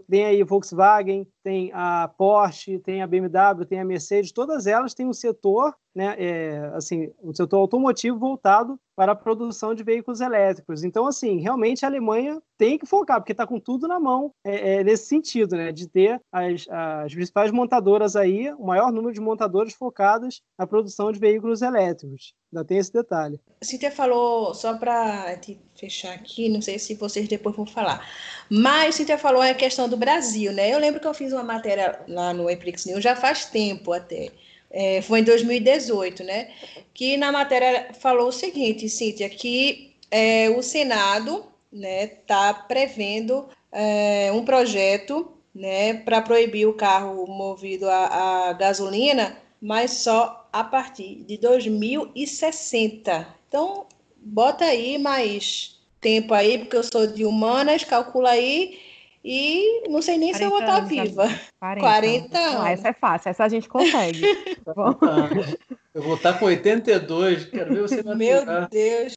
[0.08, 5.06] tem aí Volkswagen, tem a Porsche, tem a BMW, tem a Mercedes, todas elas têm
[5.06, 10.84] um setor, né, é, assim, um setor automotivo voltado para a produção de veículos elétricos.
[10.84, 14.74] Então, assim, realmente a Alemanha tem que focar, porque está com tudo na mão é,
[14.74, 19.20] é, nesse sentido, né, de ter as, as principais montadoras aí, o maior número de
[19.20, 22.32] montadoras focadas na produção de veículos elétricos.
[22.52, 23.40] Ainda tem esse detalhe.
[23.60, 25.36] Cíntia falou, só para
[25.74, 28.08] fechar aqui, não sei se vocês depois vão falar,
[28.48, 30.72] mas Cíntia falou a questão do Brasil, né?
[30.72, 34.30] Eu lembro que eu fiz uma matéria lá no Eprix News já faz tempo até,
[34.70, 36.50] é, foi em 2018, né?
[36.92, 44.30] Que na matéria falou o seguinte, Cíntia, que é, o Senado né, está prevendo é,
[44.32, 51.24] um projeto né, para proibir o carro movido a, a gasolina, mas só a partir
[51.26, 53.26] de 2060.
[53.48, 58.78] Então, bota aí mais tempo aí, porque eu sou de humanas, calcula aí.
[59.24, 61.28] E não sei nem se eu vou estar viva.
[61.58, 62.60] 40, 40 anos.
[62.60, 64.22] Ah, essa é fácil, essa a gente consegue.
[65.94, 69.14] eu vou estar com 82, quero ver você Meu Deus,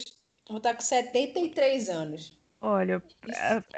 [0.48, 2.38] vou estar com 73 anos.
[2.60, 3.02] Olha,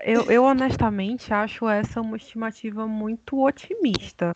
[0.04, 4.36] eu, eu honestamente acho essa uma estimativa muito otimista,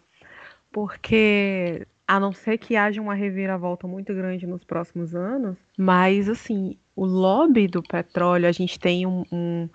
[0.72, 6.78] porque a não ser que haja uma reviravolta muito grande nos próximos anos, mas assim,
[6.96, 9.70] o lobby do petróleo, a gente tem um, um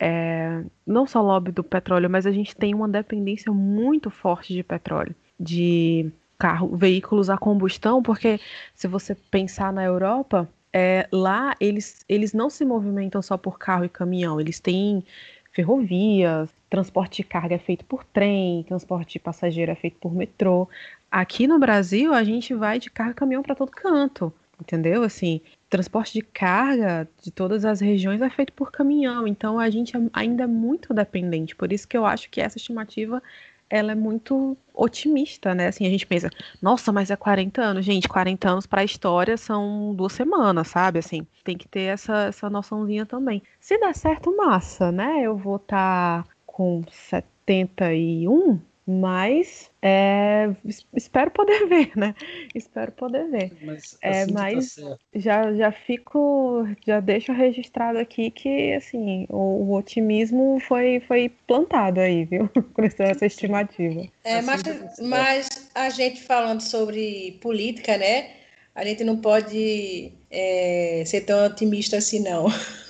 [0.00, 4.62] é, não só lobby do petróleo, mas a gente tem uma dependência muito forte de
[4.62, 8.40] petróleo, de carro, veículos a combustão, porque
[8.74, 13.84] se você pensar na Europa, é, lá eles, eles não se movimentam só por carro
[13.84, 15.04] e caminhão, eles têm
[15.52, 20.66] ferrovias, transporte de carga é feito por trem, transporte de passageiro é feito por metrô.
[21.10, 25.02] Aqui no Brasil, a gente vai de carro e caminhão para todo canto, entendeu?
[25.02, 25.40] Assim,
[25.70, 30.00] transporte de carga de todas as regiões é feito por caminhão, então a gente é
[30.12, 31.54] ainda é muito dependente.
[31.54, 33.22] Por isso que eu acho que essa estimativa
[33.70, 35.68] ela é muito otimista, né?
[35.68, 36.28] Assim, a gente pensa,
[36.60, 37.84] nossa, mas é 40 anos.
[37.84, 40.98] Gente, 40 anos para a história são duas semanas, sabe?
[40.98, 43.40] Assim, tem que ter essa, essa noçãozinha também.
[43.60, 45.22] Se der certo, massa, né?
[45.22, 48.60] Eu vou estar tá com 71,
[48.90, 50.50] mas é,
[50.94, 52.14] espero poder ver, né?
[52.54, 53.52] Espero poder ver.
[53.62, 59.36] Mas, é, assim, mas tá já, já fico, já deixo registrado aqui que assim o,
[59.36, 62.48] o otimismo foi, foi plantado aí, viu?
[62.74, 64.06] Com essa estimativa.
[64.24, 68.30] É, assim mas, tá mas a gente falando sobre política, né?
[68.74, 72.46] A gente não pode é, ser tão otimista assim, não.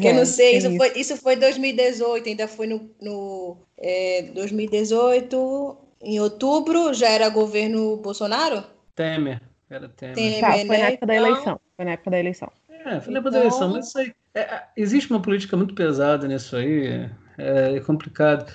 [0.00, 4.30] que eu não sei, isso, isso, foi, isso foi 2018, ainda foi no, no é,
[4.34, 8.64] 2018, em outubro, já era governo Bolsonaro?
[8.94, 10.14] Temer, era Temer.
[10.14, 10.78] Temer tá, foi né?
[10.78, 11.60] na época da eleição.
[11.76, 12.52] Foi na época da eleição.
[12.68, 13.30] É, foi na época então...
[13.30, 17.80] da eleição, mas isso aí, é, existe uma política muito pesada nisso aí, é, é
[17.80, 18.52] complicado.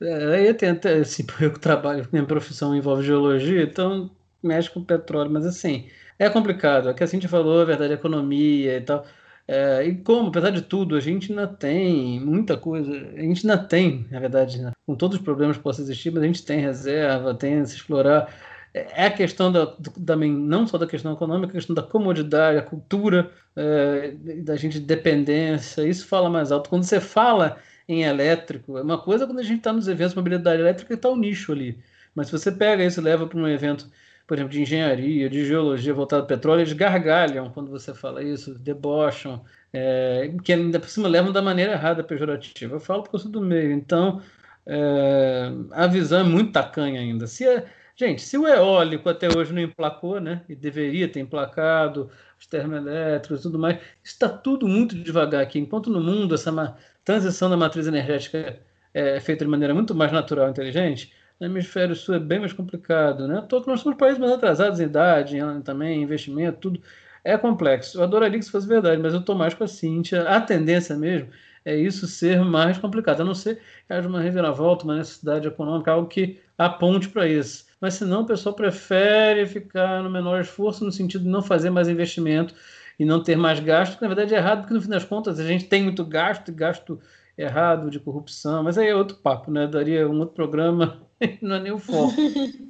[0.00, 4.10] É, aí tem até, assim, eu que trabalho, minha profissão envolve geologia, então
[4.42, 5.88] mexe com petróleo, mas assim,
[6.18, 6.88] é complicado.
[6.88, 9.04] É que a Cintia falou, a verdade, a economia e tal.
[9.48, 13.62] É, e como, apesar de tudo, a gente ainda tem muita coisa, a gente ainda
[13.62, 16.58] tem, na verdade, né, com todos os problemas que possam existir, mas a gente tem
[16.60, 18.28] reserva, tem a se explorar.
[18.74, 19.66] É, é a questão da,
[20.04, 24.80] também, não só da questão econômica, a questão da comodidade, a cultura é, da gente
[24.80, 26.68] dependência, isso fala mais alto.
[26.68, 30.18] Quando você fala em elétrico, é uma coisa quando a gente está nos eventos de
[30.18, 31.78] mobilidade elétrica e está o nicho ali.
[32.14, 33.88] Mas se você pega isso e leva para um evento
[34.26, 38.58] por exemplo, de engenharia, de geologia voltado ao petróleo, eles gargalham quando você fala isso,
[38.58, 42.74] debocham, é, que ainda por cima levam da maneira errada, pejorativa.
[42.74, 44.20] Eu falo eu sou do meio, então
[44.66, 47.26] é, a visão é muito tacanha ainda.
[47.26, 52.10] Se é, gente, se o eólico até hoje não emplacou, né, e deveria ter emplacado,
[52.38, 55.58] os termoelétricos e tudo mais, está tudo muito devagar aqui.
[55.58, 58.58] Enquanto no mundo essa transição da matriz energética
[58.92, 62.52] é feita de maneira muito mais natural e inteligente, no hemisfério sul é bem mais
[62.52, 63.44] complicado, né?
[63.48, 66.80] Tô, nós somos países mais atrasados em idade, em, também, investimento, tudo.
[67.24, 67.98] É complexo.
[67.98, 70.22] Eu adoraria que isso fosse verdade, mas eu estou mais com a Cíntia.
[70.28, 71.28] A tendência mesmo
[71.64, 73.56] é isso ser mais complicado, a não ser
[73.86, 77.66] que haja uma reviravolta, uma necessidade econômica, algo que aponte para isso.
[77.80, 81.88] Mas senão o pessoal prefere ficar no menor esforço, no sentido de não fazer mais
[81.88, 82.54] investimento
[82.98, 85.40] e não ter mais gasto, que na verdade é errado, porque no fim das contas
[85.40, 87.00] a gente tem muito gasto gasto
[87.36, 89.66] errado de corrupção, mas aí é outro papo, né?
[89.66, 91.05] Daria um outro programa
[91.42, 92.14] não é nem o foco.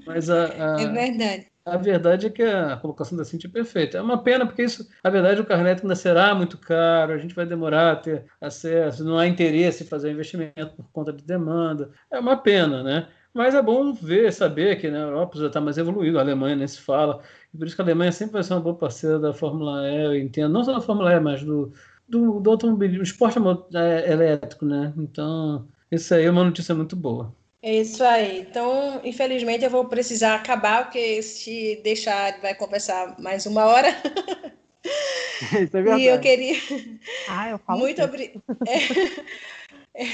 [0.06, 1.46] Mas a, a, é verdade.
[1.64, 3.98] A verdade é que a colocação da Cintia é perfeita.
[3.98, 7.34] É uma pena, porque isso, a verdade, o carnet ainda será muito caro, a gente
[7.34, 11.90] vai demorar a ter acesso, não há interesse em fazer investimento por conta de demanda.
[12.08, 13.08] É uma pena, né?
[13.34, 16.56] Mas é bom ver, saber que na né, Europa já está mais evoluído, a Alemanha
[16.56, 17.20] nem se fala.
[17.52, 20.04] E por isso que a Alemanha sempre vai ser uma boa parceira da Fórmula E,
[20.04, 20.52] eu entendo.
[20.52, 21.72] Não só da Fórmula E, mas do,
[22.08, 23.38] do, do automobilismo, esporte
[23.74, 24.94] é, elétrico, né?
[24.96, 27.34] Então, isso aí é uma notícia muito boa.
[27.66, 28.42] É isso aí.
[28.42, 33.88] Então, infelizmente, eu vou precisar acabar, porque se deixar, vai conversar mais uma hora.
[35.50, 36.00] Isso é verdade.
[36.00, 36.54] E eu queria.
[37.28, 37.80] Ah, eu falo.
[37.80, 38.40] Muito obrigada.
[39.98, 40.04] É...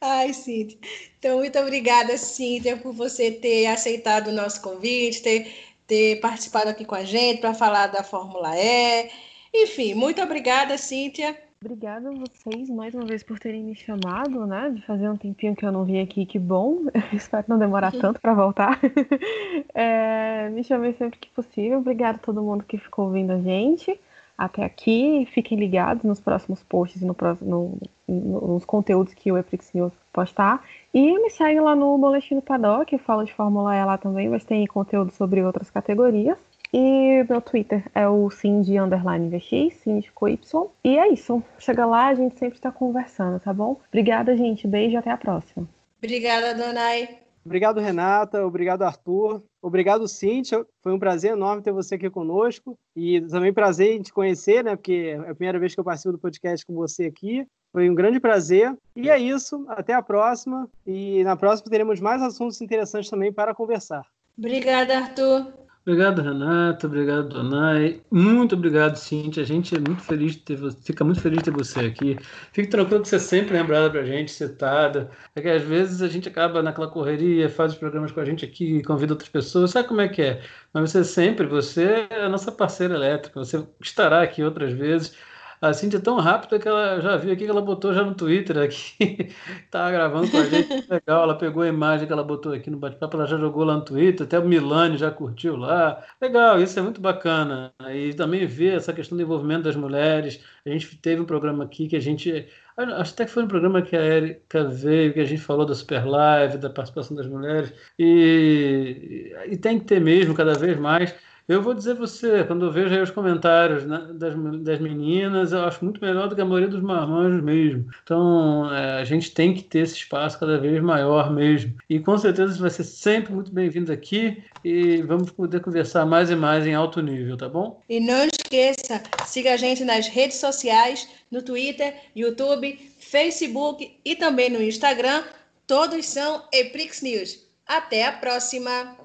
[0.00, 0.78] Ai, Cíntia.
[1.18, 5.52] Então, muito obrigada, Cíntia, por você ter aceitado o nosso convite, ter,
[5.86, 9.10] ter participado aqui com a gente para falar da Fórmula E.
[9.52, 11.36] Enfim, muito obrigada, Cíntia.
[11.62, 14.70] Obrigada a vocês mais uma vez por terem me chamado, né?
[14.70, 16.86] De fazer um tempinho que eu não vim aqui, que bom.
[17.12, 18.80] Espero não demorar tanto para voltar.
[19.74, 21.80] é, me chamei sempre que possível.
[21.80, 24.00] Obrigada a todo mundo que ficou ouvindo a gente
[24.38, 25.28] até aqui.
[25.34, 30.64] Fiquem ligados nos próximos posts e no, no, nos conteúdos que o Eprix News postar.
[30.94, 34.30] E me segue lá no Boletim do Paddock, que fala de Fórmula E lá também,
[34.30, 36.38] mas tem conteúdo sobre outras categorias.
[36.72, 40.70] E meu Twitter é o Cindy Underline VX, Cindy com Y.
[40.84, 41.42] E é isso.
[41.58, 43.80] Chega lá, a gente sempre está conversando, tá bom?
[43.88, 44.66] Obrigada, gente.
[44.66, 45.68] Beijo e até a próxima.
[45.98, 47.20] Obrigada, Donai.
[47.44, 48.44] Obrigado, Renata.
[48.44, 49.42] Obrigado, Arthur.
[49.62, 50.64] Obrigado, Cíntia.
[50.82, 52.78] Foi um prazer enorme ter você aqui conosco.
[52.94, 54.76] E também prazer em te conhecer, né?
[54.76, 57.46] Porque é a primeira vez que eu participo do podcast com você aqui.
[57.72, 58.76] Foi um grande prazer.
[58.94, 59.64] E é isso.
[59.68, 60.68] Até a próxima.
[60.86, 64.04] E na próxima teremos mais assuntos interessantes também para conversar.
[64.38, 65.52] Obrigada, Arthur.
[65.86, 66.86] Obrigado, Renata.
[66.86, 68.02] Obrigado, Donai.
[68.10, 69.42] Muito obrigado, Cintia.
[69.42, 72.18] A gente é muito feliz de ter você, fica muito feliz de ter você aqui.
[72.52, 75.10] Fique tranquilo que você é sempre lembrada pra gente, citada.
[75.34, 78.44] É que às vezes a gente acaba naquela correria, faz os programas com a gente
[78.44, 80.42] aqui, convida outras pessoas, sabe como é que é?
[80.72, 85.16] Mas você sempre, você é a nossa parceira elétrica, você estará aqui outras vezes.
[85.60, 88.56] A Cintia tão rápida que ela já viu aqui que ela botou já no Twitter
[88.56, 89.28] aqui.
[89.70, 91.24] Tava gravando com a gente, legal.
[91.24, 93.84] Ela pegou a imagem que ela botou aqui no bate-papo, ela já jogou lá no
[93.84, 96.02] Twitter, até o Milani já curtiu lá.
[96.20, 97.74] Legal, isso é muito bacana.
[97.92, 100.42] E também ver essa questão do envolvimento das mulheres.
[100.64, 102.48] A gente teve um programa aqui que a gente.
[102.76, 105.74] Acho até que foi um programa que a Erika veio, que a gente falou da
[105.74, 107.70] Super Live, da participação das mulheres.
[107.98, 111.14] E, e tem que ter mesmo, cada vez mais
[111.50, 115.64] eu vou dizer você, quando eu vejo aí os comentários né, das, das meninas, eu
[115.64, 117.90] acho muito melhor do que a maioria dos marmanjos mesmo.
[118.04, 121.74] Então, é, a gente tem que ter esse espaço cada vez maior mesmo.
[121.88, 126.30] E com certeza você vai ser sempre muito bem-vindo aqui e vamos poder conversar mais
[126.30, 127.82] e mais em alto nível, tá bom?
[127.88, 134.50] E não esqueça, siga a gente nas redes sociais, no Twitter, YouTube, Facebook e também
[134.50, 135.24] no Instagram.
[135.66, 137.44] Todos são Eprix News.
[137.66, 138.99] Até a próxima!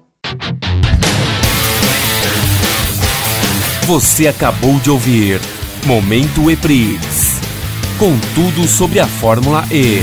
[3.86, 5.40] Você acabou de ouvir
[5.86, 7.40] Momento E-Prix
[7.96, 10.02] com tudo sobre a Fórmula E.